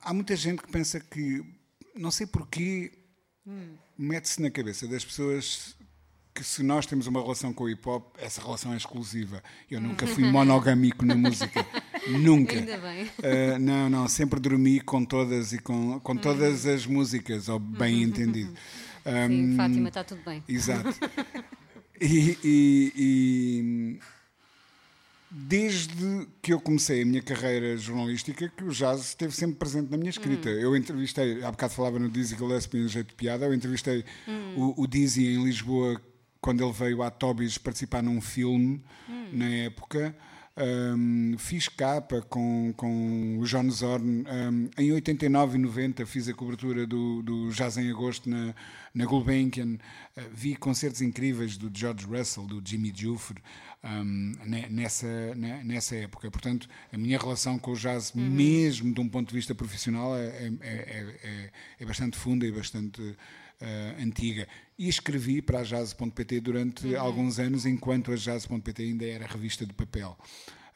[0.00, 1.44] há muita gente que pensa que,
[1.94, 2.90] não sei porquê,
[3.96, 5.76] mete-se na cabeça das pessoas
[6.34, 9.40] que se nós temos uma relação com o hip hop, essa relação é exclusiva.
[9.70, 11.64] Eu nunca fui monogâmico na música.
[12.08, 12.56] Nunca.
[12.56, 13.04] Ainda bem.
[13.04, 18.02] Uh, não, não, sempre dormi com todas e com, com todas as músicas, ou bem
[18.02, 18.50] entendido.
[18.50, 18.56] Sim,
[19.04, 20.42] Um, Fátima, está tudo bem.
[20.48, 20.88] Exato.
[22.02, 24.00] E, e- e
[25.30, 29.96] desde que eu comecei a minha carreira jornalística, que o jazz esteve sempre presente na
[29.96, 30.48] minha escrita.
[30.50, 34.04] Eu entrevistei, há bocado falava no Dizzy Gillespie em jeito de piada, eu entrevistei
[34.56, 36.00] o, o Dizzy em Lisboa
[36.40, 38.82] quando ele veio à Tobis participar num filme,
[39.32, 40.14] na época.
[40.54, 44.24] Um, fiz capa com, com o John Zorn.
[44.28, 48.54] Um, em 89 e 90 fiz a cobertura do, do Jazz em Agosto na,
[48.94, 49.78] na Gulbenkian.
[50.16, 53.36] Uh, vi concertos incríveis do George Russell, do Jimmy Duffer,
[53.82, 56.30] um, ne- nessa, ne- nessa época.
[56.30, 60.26] Portanto, a minha relação com o jazz, mesmo de um ponto de vista profissional, é,
[60.26, 61.50] é, é- é-
[61.80, 63.16] é bastante funda e bastante
[63.62, 64.46] eh, antiga.
[64.78, 69.72] E escrevi para a Jazz.pt durante alguns anos, enquanto a Jazz.pt ainda era revista de
[69.72, 70.18] papel.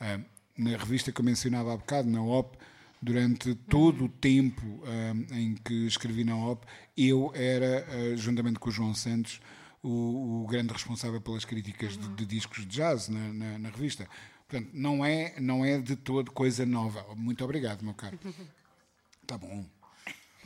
[0.00, 0.20] Ah,
[0.56, 2.56] na revista que eu mencionava há bocado, na OP,
[3.02, 6.64] durante todo o tempo ah, em que escrevi na OP,
[6.96, 9.40] eu era, juntamente com o João Santos,
[9.82, 14.08] o, o grande responsável pelas críticas de, de discos de jazz na, na- na revista.
[14.48, 17.04] Portanto, não é, não é de todo coisa nova.
[17.16, 18.18] Muito obrigado, meu caro.
[19.26, 19.66] Tá bom.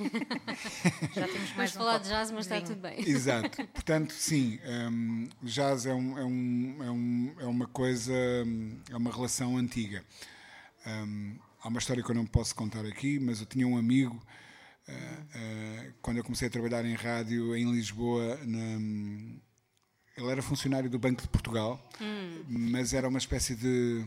[1.14, 3.00] Já temos mais um falar de jazz, mas está tudo bem.
[3.08, 3.66] Exato.
[3.68, 4.58] Portanto, sim,
[4.90, 8.12] hum, jazz é, um, é, um, é, um, é uma coisa,
[8.46, 10.04] hum, é uma relação antiga.
[10.86, 14.20] Hum, há uma história que eu não posso contar aqui, mas eu tinha um amigo,
[14.88, 14.92] ah,
[15.34, 19.40] ah, quando eu comecei a trabalhar em rádio em Lisboa, na-
[20.16, 21.80] ele era funcionário do Banco de Portugal,
[22.48, 24.04] mas era uma espécie de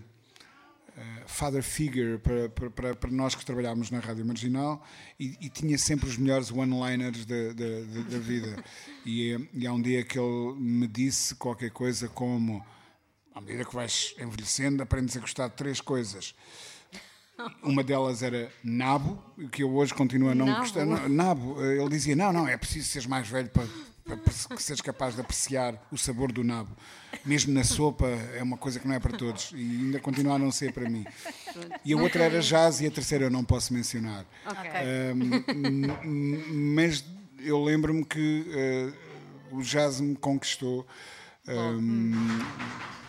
[0.97, 4.85] eh, father figure para, para- para, nós que trabalhámos na Rádio Marginal
[5.19, 8.63] e, e tinha sempre os melhores one-liners da, da, da- da vida.
[9.05, 12.63] E, e há um dia que ele me disse qualquer coisa como:
[13.33, 16.35] à medida que vais envelhecendo, aprendes a gostar de três coisas.
[17.63, 19.21] Uma delas era nabo,
[19.51, 20.59] que eu hoje continuo a não Nabo?
[20.59, 20.85] gostar.
[21.09, 23.67] Nabo, eh, ele dizia: não, não, é preciso seres mais velho para
[24.55, 26.75] que seres capaz de apreciar o sabor do nabo.
[27.25, 30.39] Mesmo na sopa, é uma coisa que não é para todos e ainda continua a
[30.39, 31.05] não ser para mim.
[31.85, 34.25] E a outra era jazz e a terceira eu não posso mencionar.
[35.15, 36.43] Um, m-
[36.75, 37.03] mas
[37.39, 38.93] eu lembro-me que eh,
[39.51, 40.85] o jazz me conquistou
[41.47, 42.11] um,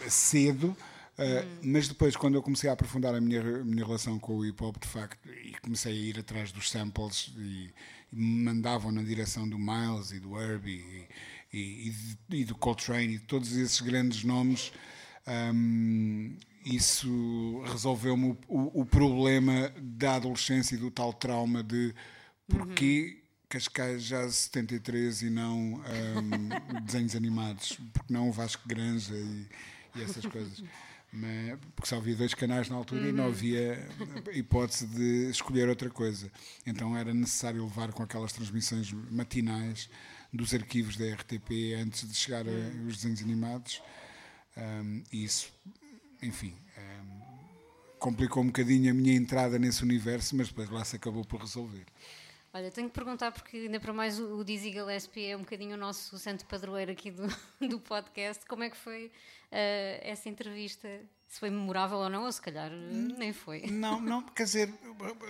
[0.09, 0.77] cedo.
[1.17, 4.45] Uh, Mas depois, quando eu comecei a aprofundar a minha, a minha relação com o
[4.45, 7.71] hip hop, de facto, e comecei a ir atrás dos samples e,
[8.15, 11.09] mandavam na direção do Miles e do Herbie
[11.53, 11.89] e, e,
[12.31, 14.73] e e do Coltrane e todos esses grandes nomes,
[15.55, 21.95] um, isso resolveu-me o, o- o problema da adolescência e do tal trauma de
[22.49, 25.81] porquê Cascais Jazz 73 e não um,
[26.85, 29.47] desenhos animados, porque não o Vasco Granja e,
[29.97, 30.63] e essas coisas.
[31.17, 33.89] Mas, porque só havia dois canais na altura e não havia
[34.33, 36.29] hipótese de escolher outra coisa.
[36.67, 39.89] Então era necessário levar com aquelas transmissões matinais
[40.33, 42.51] dos arquivos da RTP antes de chegar a-
[42.89, 43.81] os desenhos animados.
[44.57, 45.53] Um, e isso,
[46.21, 47.21] enfim, um,
[48.01, 51.85] complicou um bocadinho a minha entrada nesse universo, mas depois lá se acabou por resolver.
[52.55, 55.75] Olha, tenho que perguntar porque ainda para mais o, o Dizzy Gillespie é um bocadinho
[55.75, 57.27] o nosso santo padroeiro aqui do,
[57.69, 58.47] do podcast.
[58.47, 59.11] Como é que foi
[59.51, 60.89] eh, essa entrevista?
[61.27, 63.63] Se foi memorável ou não, ou se calhar eh, nem foi.
[63.67, 64.73] Não, não, quer dizer,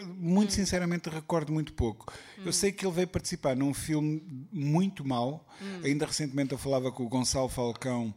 [0.04, 2.12] muito sinceramente recordo muito pouco.
[2.44, 4.22] Eu sei que ele veio participar num filme
[4.52, 5.48] muito mau.
[5.82, 8.14] Ainda recentemente eu falava com o Gonçalo Falcão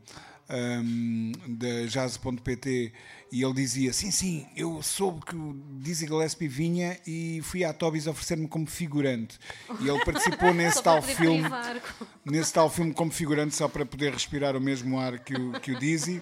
[0.50, 2.94] hum, da Jazz.pt
[3.32, 7.74] e ele dizia: Sim, sim, eu soube que o Dizzy Gillespie vinha e fui à
[7.74, 9.38] Tobis oferecer-me como figurante.
[9.82, 11.42] E ele participou nesse tal filme.
[11.42, 11.82] privar
[12.26, 15.72] Nesse tal filme como figurante só para poder respirar o mesmo ar que o, que
[15.72, 16.22] o Dizzy.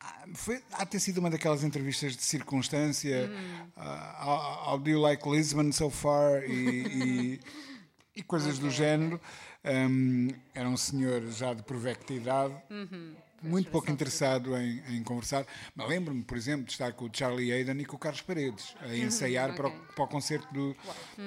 [0.00, 3.30] Ah, Foi, há ter sido uma daquelas entrevistas de circunstância.
[3.76, 4.24] ah,
[4.66, 6.42] how, how do you like Lisbon so far?
[6.44, 7.40] E, e-
[8.16, 9.20] e coisas do género.
[9.66, 12.54] Um, era um senhor já de provecta idade,
[13.42, 15.46] muito pouco interessado em, em conversar.
[15.74, 18.74] Mas lembro-me, por exemplo, de estar com o Charlie Hayden e com o Carlos Paredes,
[18.80, 20.76] a ensaiar para, o, para o concerto do,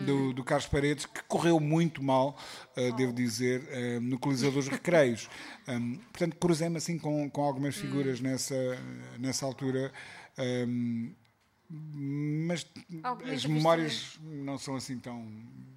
[0.06, 2.38] do, do Carlos Paredes, que correu muito mal,
[2.78, 5.30] uh, devo dizer, uh, no Coliseu dos Recreios.
[5.70, 8.56] Um, portanto, cruzei-me assim com, com algumas figuras nessa,
[9.20, 9.92] nessa altura.
[10.68, 11.14] um,
[11.70, 12.66] mas
[13.04, 15.24] Alguma as memórias não são assim tão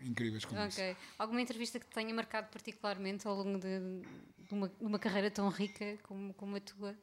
[0.02, 0.80] incríveis como isso.
[0.80, 0.96] Ok.
[1.18, 3.78] Alguma entrevista que te tenha marcado particularmente ao longo de,
[4.48, 6.96] de uma, de uma carreira tão rica como, como a tua?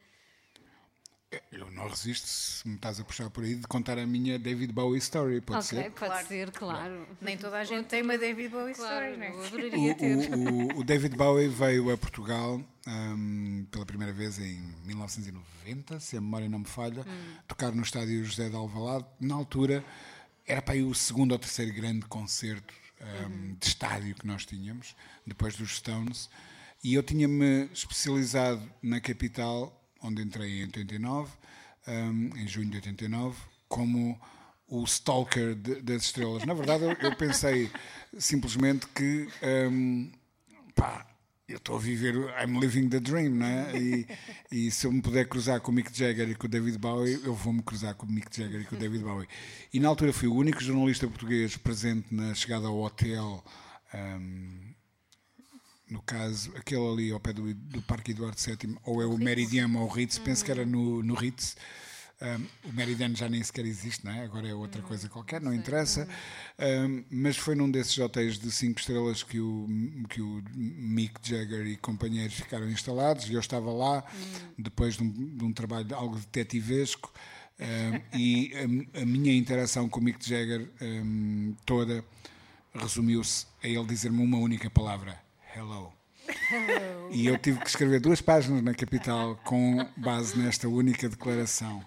[1.52, 4.74] Eu não resisto, se me estás a puxar por aí, de contar a minha David
[4.74, 5.92] Bowie story, pode ok, ser?
[5.92, 6.28] pode Claro.
[6.28, 7.08] ser, claro.
[7.22, 9.46] Nem toda a gente tem uma David Bowie Claro, story, não eu
[9.92, 9.94] é?
[9.94, 10.34] ter.
[10.34, 16.18] O, o- o David Bowie veio a Portugal hum, pela primeira vez em 1990, se
[16.18, 17.06] a memória não me falha,
[17.48, 19.06] tocar no estádio José de Alvalade.
[19.20, 19.86] Na altura,
[20.48, 22.74] era para aí o segundo ou terceiro grande concerto
[23.30, 24.96] hum, de estádio que nós tínhamos,
[25.28, 26.28] depois dos Stones.
[26.84, 31.32] E eu tinha-me especializado na capital, onde entrei em 89,
[31.88, 33.38] hum, em junho de 89,
[33.68, 34.20] como
[34.68, 36.46] o stalker de- das estrelas.
[36.46, 37.70] Na verdade, eu, eu pensei
[38.18, 39.28] simplesmente que
[39.72, 40.12] hum,
[40.76, 41.06] pá,
[41.48, 43.76] eu estou a viver, I'm living the dream, não é?
[43.76, 44.08] E,
[44.52, 47.20] e se eu me puder cruzar com o Mick Jagger e com o David Bowie,
[47.24, 49.28] eu vou-me cruzar com o Mick Jagger e com o David Bowie.
[49.74, 53.44] E na altura fui o único jornalista português presente na chegada ao hotel,
[53.92, 54.69] ahm,
[55.90, 59.70] no caso, aquele ali ao pé do, do Parque Eduardo VII, ou é o Meridian
[59.76, 61.56] ou o Ritz, penso que era no, no Ritz.
[62.22, 64.24] Um, o Meridian já nem sequer existe, não é?
[64.24, 66.08] agora é outra coisa qualquer, não interessa.
[66.60, 69.68] Um, mas foi num desses hotéis de 5 estrelas que o,
[70.10, 74.04] que o Mick Jagger e companheiros ficaram instalados e eu estava lá
[74.58, 77.10] depois de um, de um trabalho algo detetivesco.
[78.14, 78.52] e
[78.94, 80.70] a, a minha interação com o Mick Jagger
[81.66, 82.04] toda
[82.74, 85.29] resumiu-se a ele dizer-me uma única palavra:
[85.60, 85.92] Hello.
[87.12, 91.84] E eu tive que escrever duas páginas na capital com base nesta única declaração.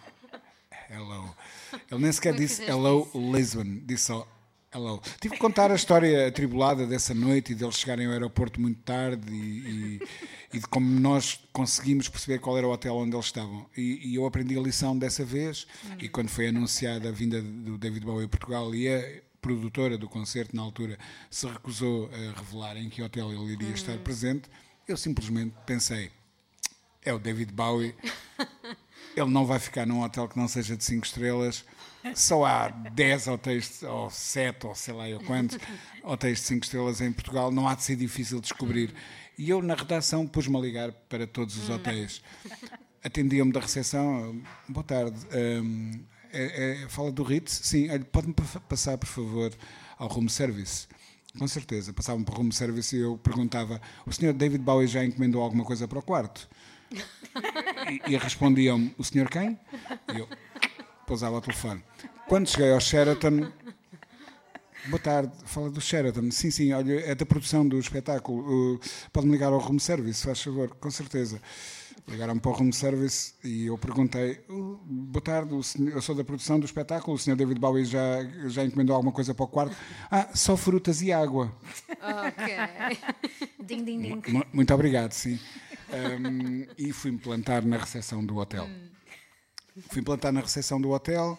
[0.91, 1.35] Hello.
[1.91, 4.27] Ele nem sequer é disse hello Lisbon, disse só
[4.75, 5.01] hello.
[5.21, 9.33] Tive que contar a história atribulada dessa noite e deles chegarem ao aeroporto muito tarde
[9.33, 9.37] e,
[10.01, 10.01] e-
[10.55, 13.65] e de como nós conseguimos perceber qual era o hotel onde eles estavam.
[13.77, 15.67] E, e eu aprendi a lição dessa vez
[15.99, 20.09] e quando foi anunciada a vinda do David Bowie a Portugal e a produtora do
[20.09, 24.49] concerto na altura se recusou a revelar em que hotel ele iria estar presente,
[24.89, 26.11] eu simplesmente pensei
[27.05, 27.95] é o David Bowie.
[29.15, 31.65] Ele não vai ficar num hotel que não seja de 5 estrelas.
[32.15, 35.59] Só há 10 hotéis, ou 7, ou sei lá eu quantos,
[36.03, 37.51] hotéis de 5 estrelas em Portugal.
[37.51, 38.95] Não há de ser difícil descobrir.
[39.37, 42.23] E eu, na redação, pus-me a ligar para todos os hotéis.
[43.05, 44.41] Atendiam-me da recepção.
[44.69, 45.19] Boa tarde.
[45.61, 46.01] hum,
[46.33, 47.61] é- é- fala do Ritz?
[47.65, 47.89] Sim.
[48.11, 49.53] Pode-me pa- passar, por favor,
[49.99, 50.87] ao room service?
[51.39, 51.93] Com certeza.
[51.93, 55.65] Passavam para o room service e eu perguntava: o senhor David Bowie já encomendou alguma
[55.65, 56.49] coisa para o quarto?
[57.91, 59.59] E, e respondiam-me: o senhor quem?
[60.15, 60.29] E eu
[61.07, 61.83] pousava o telefone.
[62.29, 63.51] Quando cheguei ao Sheraton,
[64.89, 66.31] boa tarde, fala do Sheraton.
[66.31, 68.75] Sim, sim, olha, é da produção do espetáculo.
[68.75, 68.81] Uh,
[69.13, 71.41] Pode-me ligar ao room service, faz favor, com certeza.
[72.09, 76.15] Ligaram-me para o room service e eu perguntei: "Uh, boa tarde, o senhor- eu sou
[76.15, 79.49] da produção do espetáculo, o senhor David Bowie já, já encomendou alguma coisa para o
[79.49, 79.77] quarto?
[80.11, 81.55] Ah, só frutas e água.
[81.91, 82.45] Ok.
[83.65, 84.23] Ding, ding, ding.
[84.33, 85.39] Mu- Muito obrigado, sim.
[85.93, 88.69] Um, e fui-me plantar na recepção do hotel.
[89.89, 91.39] Fui-me plantar na recepção do hotel,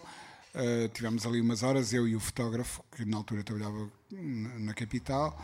[0.54, 4.74] uh, tivemos ali umas horas, eu e o fotógrafo, que na altura trabalhava na, na
[4.74, 5.38] capital,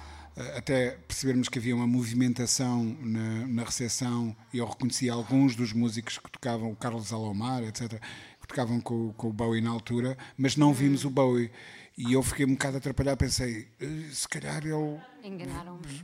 [0.57, 6.19] até percebermos que havia uma movimentação na, na recepção e eu reconheci alguns dos músicos
[6.19, 8.01] que tocavam, o Carlos Alomar, etc.,
[8.41, 11.51] que tocavam com, com o Bowie na altura, mas não vimos o Bowie.
[11.99, 16.03] E eu fiquei um bocado atrapalhado, pensei, "Eh, se calhar ele Enganaram-vos.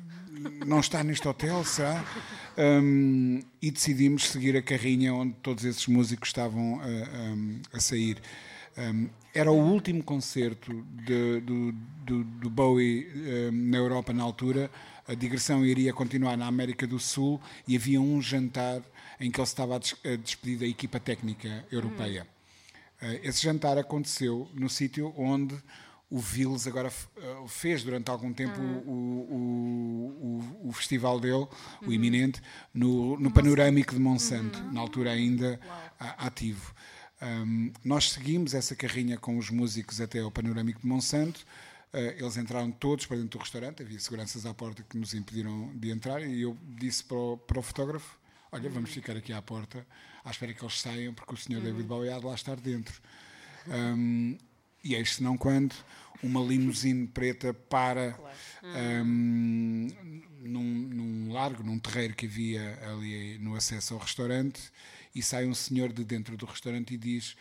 [0.67, 2.05] não está neste hotel, será?
[2.59, 8.21] Um, e decidimos seguir a carrinha onde todos esses músicos estavam a, a- a sair.
[8.79, 11.73] Um, era o último concerto de- do,
[12.05, 14.71] do- do Bowie um, na Europa na altura.
[15.09, 18.83] A digressão iria continuar na América do Sul e havia um jantar
[19.21, 22.27] em que ele estava a des- a despedir da equipa técnica europeia.
[23.01, 25.55] Eh, Esse jantar aconteceu no sítio onde
[26.11, 31.47] o Vils agora eh, fez durante algum tempo o, o- o- o festival dele,
[31.87, 32.41] o iminente,
[32.75, 35.59] no, no Panorâmico de Monsanto, na altura ainda
[36.19, 36.75] ativo.
[37.23, 41.47] Um, nós seguimos essa carrinha com os músicos até ao Panorâmico de Monsanto.
[41.93, 45.71] Eh, eles entraram todos para dentro do restaurante, havia seguranças à porta que nos impediram
[45.75, 48.19] de entrar, e eu disse para o, para o fotógrafo:
[48.53, 49.87] Olha, vamos ficar aqui à porta,
[50.23, 53.01] à espera que eles saiam, porque o senhor David Bowie há de lá estar dentro.
[53.69, 54.37] Um,
[54.85, 55.75] e eis se não quando
[56.23, 58.19] uma limusine preta para
[59.05, 59.89] um,
[60.41, 64.61] num, num largo, num terreiro que havia ali no acesso ao restaurante,
[65.19, 67.37] e sai um senhor de dentro do restaurante e diz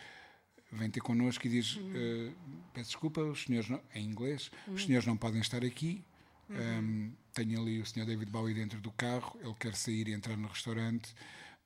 [0.72, 2.31] vem ter connosco e diz "Eh,
[2.73, 6.03] peço desculpa, os senhores não, em inglês, os senhores não podem estar aqui.
[6.49, 10.38] Um, tenho ali o senhor David Bowie dentro do carro, ele quer sair e entrar
[10.38, 11.14] no restaurante,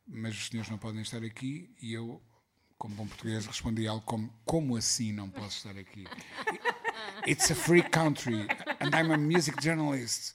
[0.07, 1.69] mas os senhores não podem estar aqui.
[1.81, 2.21] E eu,
[2.77, 6.05] como bom português, respondi algo como: Como assim não posso estar aqui?
[7.27, 8.47] It's a free country
[8.79, 10.33] and I'm a music journalist.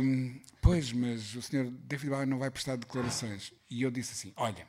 [0.00, 3.52] Um, pois, mas o senhor David Bowie não vai prestar declarações.
[3.70, 4.66] E eu disse assim: Olha,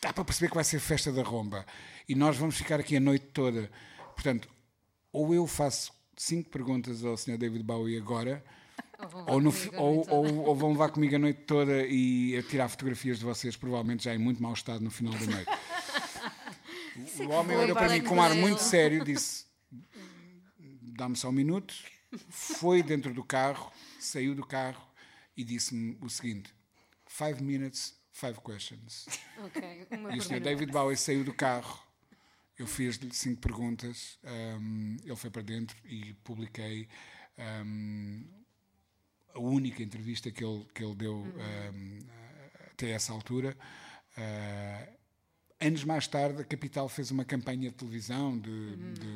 [0.00, 1.64] dá para perceber que vai ser festa da romba
[2.08, 3.70] e nós vamos ficar aqui a noite toda.
[4.14, 4.48] Portanto,
[5.12, 7.36] ou eu faço cinco perguntas ao Sr.
[7.36, 8.44] David Bowie agora,
[9.26, 13.18] ou, no ou, ou- ou vão levar comigo a noite toda e a tirar fotografias
[13.18, 15.50] de vocês, provavelmente já em muito mau estado no final da noite.
[17.26, 19.44] o homem olhou para mim com um ar muito sério, disse:
[20.96, 21.74] Dá-me só um minuto.
[22.28, 24.84] Foi dentro do carro, saiu do carro
[25.36, 26.54] e disse-me o seguinte:
[27.06, 29.06] Five minutes, five questions.
[29.38, 29.86] Ok.
[29.90, 30.40] Uma E o Sr.
[30.40, 31.82] David Bowie saiu do carro.
[32.58, 34.18] Eu fiz-lhe cinco perguntas.
[34.24, 36.88] um, ele foi para dentro e publiquei
[37.66, 38.24] um,
[39.34, 41.98] a única entrevista que ele, que ele deu um,
[42.70, 43.56] até essa altura.
[44.16, 44.94] Uh,
[45.60, 49.08] anos mais tarde, a Capital fez uma campanha de televisão de, de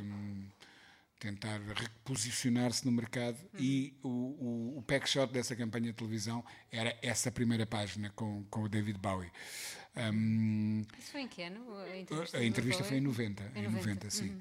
[1.18, 6.96] tentar reposicionar-se no mercado e o, o, o pack shot dessa campanha de televisão era
[7.02, 9.30] essa primeira página com, com o David Bowie.
[9.96, 11.76] Um, Isso foi em que ano?
[11.76, 14.40] A entrevista, a entrevista foi em 90, Em em 90, 90, sim.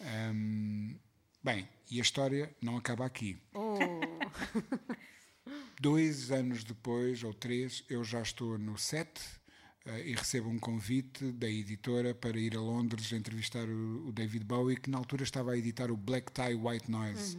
[0.00, 0.98] Um,
[1.42, 3.40] bem, e a história não acaba aqui.
[3.54, 3.78] Oh,
[5.80, 9.08] Dois anos depois, ou três, eu já estou no set
[9.98, 14.90] e recebo um convite da editora para ir a Londres entrevistar o, David Bowie, que
[14.90, 17.38] na altura estava a editar o Black Tie White Noise.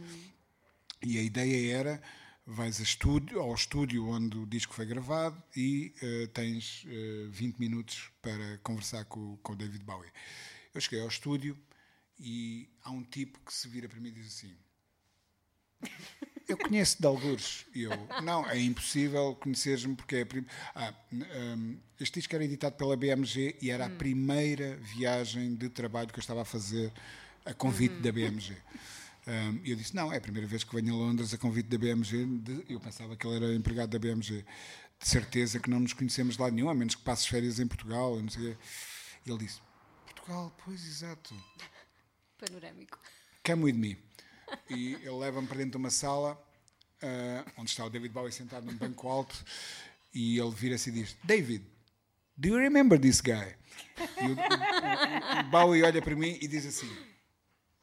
[1.02, 2.02] E a ideia era:
[2.46, 7.58] vais a estúdio, ao estúdio onde o disco foi gravado e eh, tens eh, 20
[7.58, 10.10] minutos para conversar com, com o David Bowie.
[10.74, 11.56] Eu cheguei ao estúdio
[12.18, 14.56] e há um tipo que se vira para mim e diz assim:
[16.52, 17.64] eu conheço de algures.
[17.74, 17.90] Eu,
[18.22, 20.46] não, é impossível conheceres-me porque é a prim...
[20.74, 26.08] ah, hum, este disco era editado pela BMG e era a primeira viagem de trabalho
[26.08, 26.92] que eu estava a fazer
[27.44, 28.56] a convite da BMG.
[29.26, 31.68] Hum, E eu disse, não, é a primeira vez que venho a Londres a convite
[31.68, 32.24] da BMG.
[32.26, 34.44] De- Eu pensava que ele era empregado da BMG.
[35.00, 38.20] De certeza que não nos conhecemos lado nenhum, a menos que passes férias em Portugal.
[38.20, 38.56] Não sei.
[39.26, 39.60] ele disse,
[40.06, 41.34] Portugal, pois exato
[42.38, 42.98] panorâmico.
[43.44, 43.96] come with me.
[44.70, 46.40] E ele leva-me para dentro de uma sala
[47.02, 49.44] ah, onde está o David Bowie sentado num banco alto
[50.14, 51.64] e ele vira-se e diz: David,
[52.36, 53.54] do you remember this guy?
[53.98, 56.90] E o, o- o Bowie olha para mim e diz assim: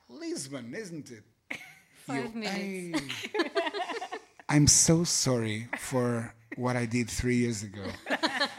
[0.09, 1.23] Lisbon, isn't it?
[2.07, 3.19] Eu, Five minutes.
[4.47, 7.83] "Ai, I'm so sorry for what I did three years ago.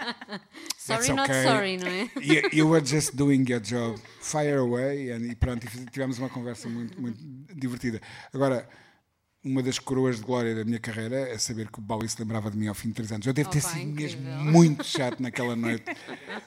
[0.76, 1.44] Sorry, That's not okay.
[1.44, 2.10] sorry, não é?
[2.20, 3.98] You, you were just doing your job.
[4.20, 5.12] Fire away.
[5.12, 7.18] And, e pronto, tivemos uma conversa muito, muito
[7.54, 8.00] divertida.
[8.32, 8.68] Agora,
[9.42, 12.50] uma das coroas de glória da minha carreira é saber que o Bowie se lembrava
[12.50, 13.26] de mim ao fim de três anos.
[13.26, 14.52] Eu devo ter Opa, sido mesmo incrível.
[14.52, 15.84] muito chato naquela noite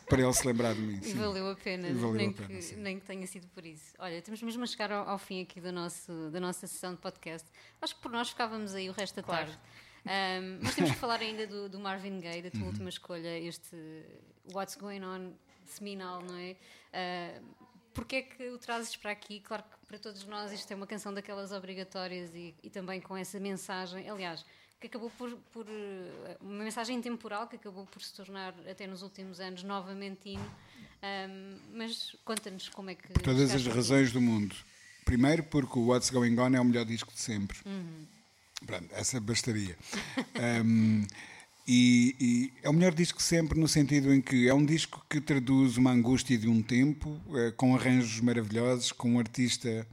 [0.07, 0.99] para ele se lembrar de mim.
[1.01, 1.15] E sim.
[1.15, 3.93] valeu a pena, valeu nem, a pena, que, nem que tenha sido por isso.
[3.97, 6.99] Olha, estamos mesmo a chegar ao, ao fim aqui do nosso, da nossa sessão de
[6.99, 7.47] podcast.
[7.81, 9.57] Acho que por nós ficávamos aí o resto da tarde.
[10.05, 12.67] Ahm, mas temos que falar ainda do, do Marvin Gaye, da tua Uhum.
[12.67, 13.75] última escolha, este
[14.53, 15.31] What's Going On
[15.65, 16.55] seminal, não é?
[16.91, 17.41] Ah,
[17.93, 19.39] Porquê é que o trazes para aqui?
[19.39, 23.15] Claro que para todos nós isto é uma canção daquelas obrigatórias e, e também com
[23.15, 24.43] essa mensagem, aliás,
[24.81, 29.03] que acabou por, por, eh, uma mensagem temporal que acabou por se tornar até nos
[29.03, 30.55] últimos anos novamente hino.
[31.03, 33.09] Ahm, mas conta-nos como é que.
[33.13, 33.69] Por todas as aqui.
[33.75, 34.55] razões do mundo.
[35.05, 37.59] Primeiro, porque o What's Going On é o melhor disco de sempre.
[37.63, 38.07] Uhum.
[38.65, 39.77] Pronto, essa bastaria.
[40.65, 41.05] Um,
[41.67, 45.21] e, e é o melhor disco sempre no sentido em que é um disco que
[45.21, 49.87] traduz uma angústia de um tempo, eh, com arranjos maravilhosos, com um artista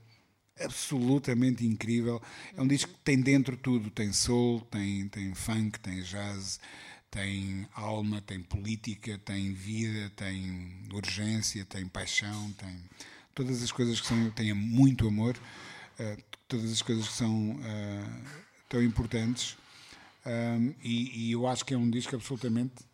[0.58, 2.20] absolutamente incrível.
[2.56, 6.58] É um disco que tem dentro tudo: tem soul, tem, tem funk, tem jazz,
[7.08, 12.76] tem alma, tem política, tem vida, tem urgência, tem paixão, tem
[13.32, 15.36] todas as coisas que são, tem muito amor,
[16.00, 16.16] eh,
[16.48, 19.58] todas as coisas que são eh, tão importantes.
[20.24, 22.84] Um, e, e eu acho que é um disco absolutamente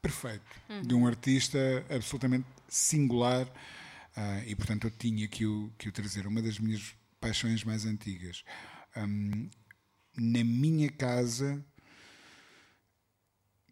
[0.00, 0.44] perfeito,
[0.86, 1.58] de um artista
[1.90, 3.46] absolutamente singular,
[4.16, 7.84] ah, e portanto eu tinha que o, que o trazer, uma das minhas paixões mais
[7.84, 8.42] antigas.
[8.96, 9.48] Um,
[10.16, 11.62] na minha casa,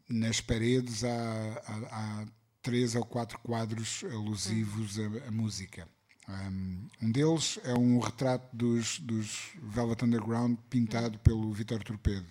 [0.08, 2.26] nas paredes, há, há, há
[2.60, 5.88] três ou quatro quadros alusivos à, à música.
[6.28, 12.26] Um, deles é um retrato dos, dos Velvet Underground pintado pelo Vitor Torpedo.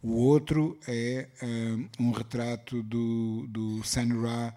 [0.00, 1.28] O outro é
[1.98, 4.54] um, retrato do, do Sun Ra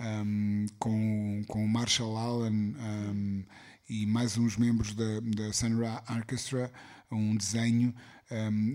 [0.00, 3.44] um, com, com o Marshall Allen um,
[3.88, 6.70] e mais uns membros da, da Sun Ra Orchestra,
[7.10, 7.94] um desenho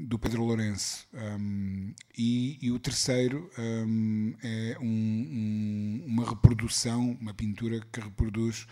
[0.07, 1.07] do Pedro Lourenço.
[2.17, 4.35] E, e o terceiro é um-
[4.81, 8.67] um- uma reprodução, uma pintura que reproduz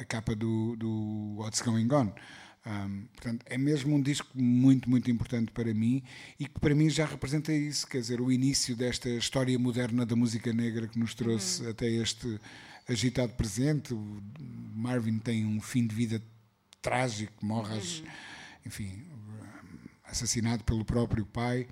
[0.00, 2.12] a capa do, do What's Going On.
[2.66, 6.02] Um, portanto, é mesmo um disco muito, muito importante para mim
[6.38, 10.14] e que para mim já representa isso, quer dizer, o início desta história moderna da
[10.14, 12.38] música negra que nos trouxe até este
[12.86, 13.94] agitado presente.
[13.94, 14.22] O
[14.74, 16.22] Marvin tem um fim de vida
[16.82, 18.02] trágico, morre, às-
[18.66, 19.04] enfim,
[20.04, 21.66] assassinado pelo próprio pai.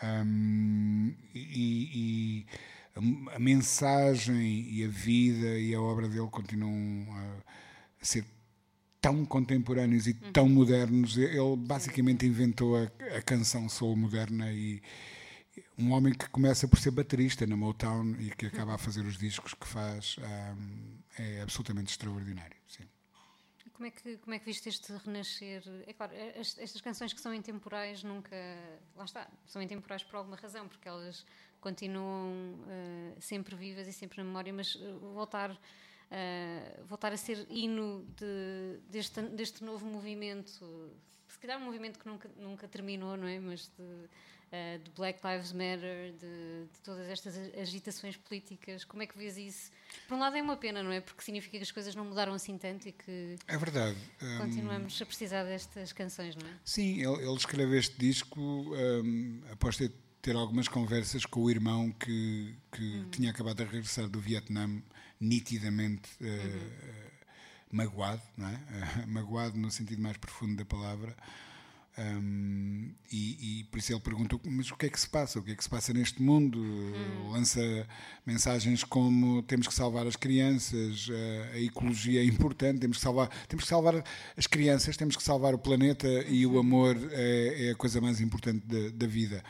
[0.00, 1.90] Um, e,
[2.44, 2.46] e
[2.98, 4.36] a, a mensagem
[4.70, 7.42] e a vida e a obra dele continuam a,
[8.00, 8.24] a ser
[9.00, 11.16] tão contemporâneos e tão modernos.
[11.16, 12.84] Ele basicamente inventou a,
[13.16, 14.82] a canção soul moderna e
[15.76, 19.16] um homem que começa por ser baterista na Motown e que acaba a fazer os
[19.16, 22.56] discos que faz um, é absolutamente extraordinário.
[22.68, 22.84] Sim.
[23.72, 25.62] como, é que, como é que viste este renascer?
[25.86, 28.34] É claro, as- estas canções que são intemporais nunca.
[28.96, 31.24] Lá está, são intemporais por alguma razão, porque elas
[31.60, 35.58] continuam eh, sempre vivas e sempre na memória, mas eh, voltar.
[36.10, 40.90] eh, voltar a ser hino de- deste, deste novo movimento,
[41.28, 43.38] se calhar um movimento que nunca, nunca terminou, não é?
[43.38, 44.08] Mas de,
[44.50, 49.36] eh, de Black Lives Matter, de, de todas estas agitações políticas, como é que vês
[49.36, 49.70] isso?
[50.08, 51.02] Por um lado é uma pena, não é?
[51.02, 53.98] Porque significa que as coisas não mudaram assim tanto e que É verdade.
[54.22, 56.54] Hum, continuamos a precisar destas canções, não é?
[56.64, 59.92] Sim, ele, ele escreve este disco hum, após ter,
[60.28, 64.82] ter algumas conversas com o irmão que, que tinha acabado de regressar do Vietnã,
[65.18, 67.10] nitidamente eh, eh,
[67.72, 68.60] magoado, não é?
[69.08, 71.16] magoado no sentido mais profundo da palavra.
[71.96, 75.38] Hum, e, e por isso ele perguntou: mas o que é que se passa?
[75.38, 76.62] O que é que se passa neste mundo?
[77.30, 77.88] Lança
[78.26, 83.30] mensagens como temos que salvar as crianças, a, a ecologia é importante, temos que salvar,
[83.48, 84.04] temos que salvar
[84.36, 88.20] as crianças, temos que salvar o planeta e o amor é, é a coisa mais
[88.20, 89.42] importante da, da vida.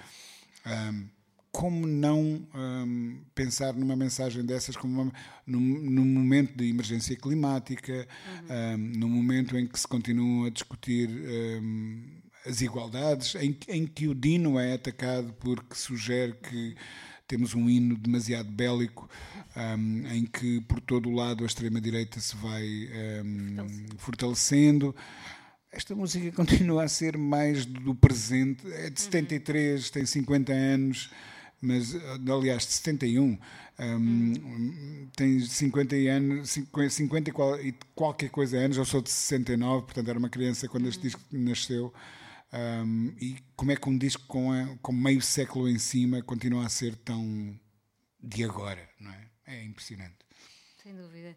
[0.69, 1.09] Hum,
[1.51, 5.13] como não hum, pensar numa mensagem dessas como uma,
[5.47, 8.07] num, num momento de emergência climática,
[8.77, 12.05] hum, num momento em que se continuam a discutir hum,
[12.47, 16.77] as igualdades, em, que- em que o Dino é atacado porque sugere que
[17.27, 19.09] temos um hino demasiado bélico,
[20.15, 22.65] em que por todo o lado a extrema-direita se vai
[23.99, 24.95] fortalecendo.
[25.71, 28.67] Esta música continua a ser mais do presente.
[28.73, 31.11] É de 73, tem 50 anos,
[31.61, 31.95] mas,
[32.31, 33.39] aliás, de 71.
[33.81, 37.59] hum, Tem 50 anos, 50 50 e qual-
[37.95, 38.77] qualquer coisa anos.
[38.77, 41.93] Eu sou de 69, portanto era uma criança quando este disco nasceu.
[42.53, 46.65] Hum, e como é que um disco com, a- com meio século em cima continua
[46.65, 47.59] a ser tão
[48.23, 49.29] de agora, não é?
[49.47, 50.17] É impressionante.
[50.83, 51.37] Sem dúvida.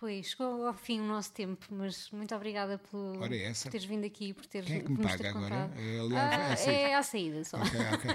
[0.00, 3.84] Rui, chegou ao fim o nosso tempo, mas muito obrigada por, Ora, é por teres
[3.84, 5.70] vindo aqui, por teres Quem é que me paga agora?
[5.76, 7.56] É, aliás, Ah, é é à saída só.
[7.56, 8.10] Ok, ok.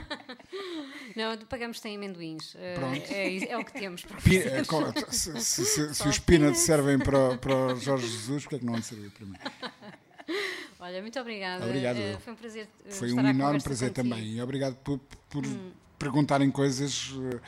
[1.17, 2.55] Não, pagamos sem amendoins.
[2.57, 3.11] Eh, Pronto.
[3.11, 4.05] É, é o que temos.
[5.11, 8.65] se, se- se- se os peanuts servem para, o- para Jorge Jesus, porque é que
[8.65, 9.35] não servir para mim?
[10.79, 11.65] Olha, muito obrigada.
[11.65, 12.19] Obrigado, eu.
[12.19, 12.67] foi um prazer.
[12.85, 14.09] eh, Foi um enorme prazer contigo.
[14.09, 14.25] também.
[14.35, 14.97] E obrigado por,
[15.29, 15.43] por
[15.99, 17.39] perguntarem coisas eh,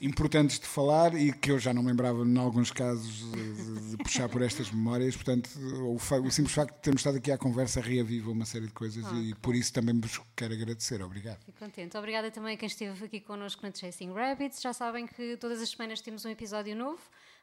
[0.00, 4.28] importantes de falar e que eu já não lembrava, em alguns casos, de, de puxar
[4.28, 5.14] por estas memórias.
[5.14, 8.72] Portanto, o, o simples facto de termos estado aqui à conversa reaviva uma série de
[8.72, 11.02] coisas Ah, e por isso também vos quero agradecer.
[11.02, 11.40] Obrigado.
[11.44, 11.96] Fico contente.
[11.96, 14.60] Obrigada também a quem esteve aqui connosco na Chasing Rabbits.
[14.60, 17.00] Já sabem que todas as semanas temos um episódio novo,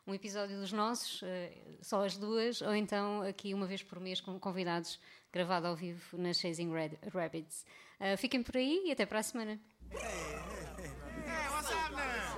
[0.07, 1.51] um episódio dos nossos, eh,
[1.81, 4.99] só as duas, ou então aqui uma vez por mês com convidados
[5.31, 7.65] gravado ao vivo na Chasing Red- Rabbits.
[7.99, 9.59] Eh, fiquem por aí e até para a semana.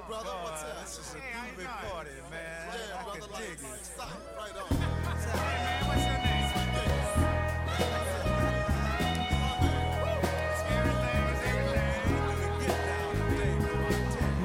[0.08, 0.82] Brother, what's up?
[0.84, 2.68] This is a groovy party, man.
[2.68, 4.68] Yeah, brother, like, stop right on.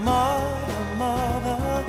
[0.05, 1.85] Mother, mother,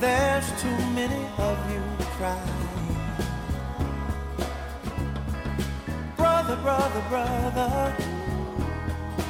[0.00, 1.82] there's too many of you
[2.16, 2.40] crying.
[6.16, 7.96] Brother, brother, brother,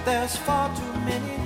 [0.04, 1.45] there's far too many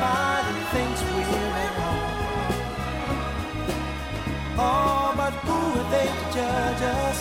[0.00, 2.52] everybody thinks we're at home.
[4.60, 7.18] Oh, but who are they to judge us?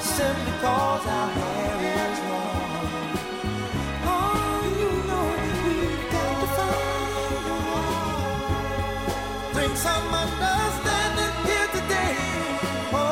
[0.00, 3.16] Simply cause our hair is long.
[4.04, 7.90] Oh, you know that we've got to find a way.
[9.54, 12.16] Bring some understanding here today.
[12.92, 13.04] Oh,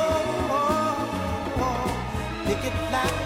[0.60, 1.86] oh, oh.
[2.46, 3.24] Pick it loud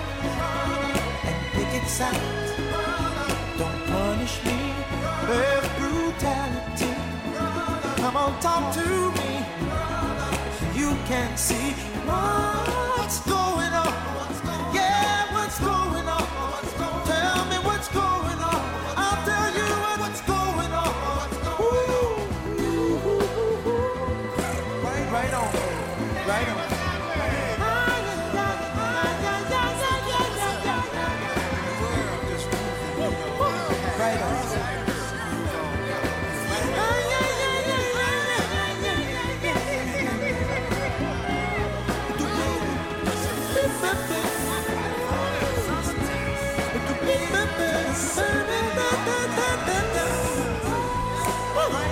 [1.29, 2.23] and pick it sound.
[3.59, 4.58] Don't punish me
[5.29, 6.95] with brutality.
[8.01, 8.87] Come on, talk to
[9.19, 9.31] me.
[10.75, 11.73] You can't see
[12.07, 13.93] what's going on.
[14.75, 16.18] Yeah, what's going on?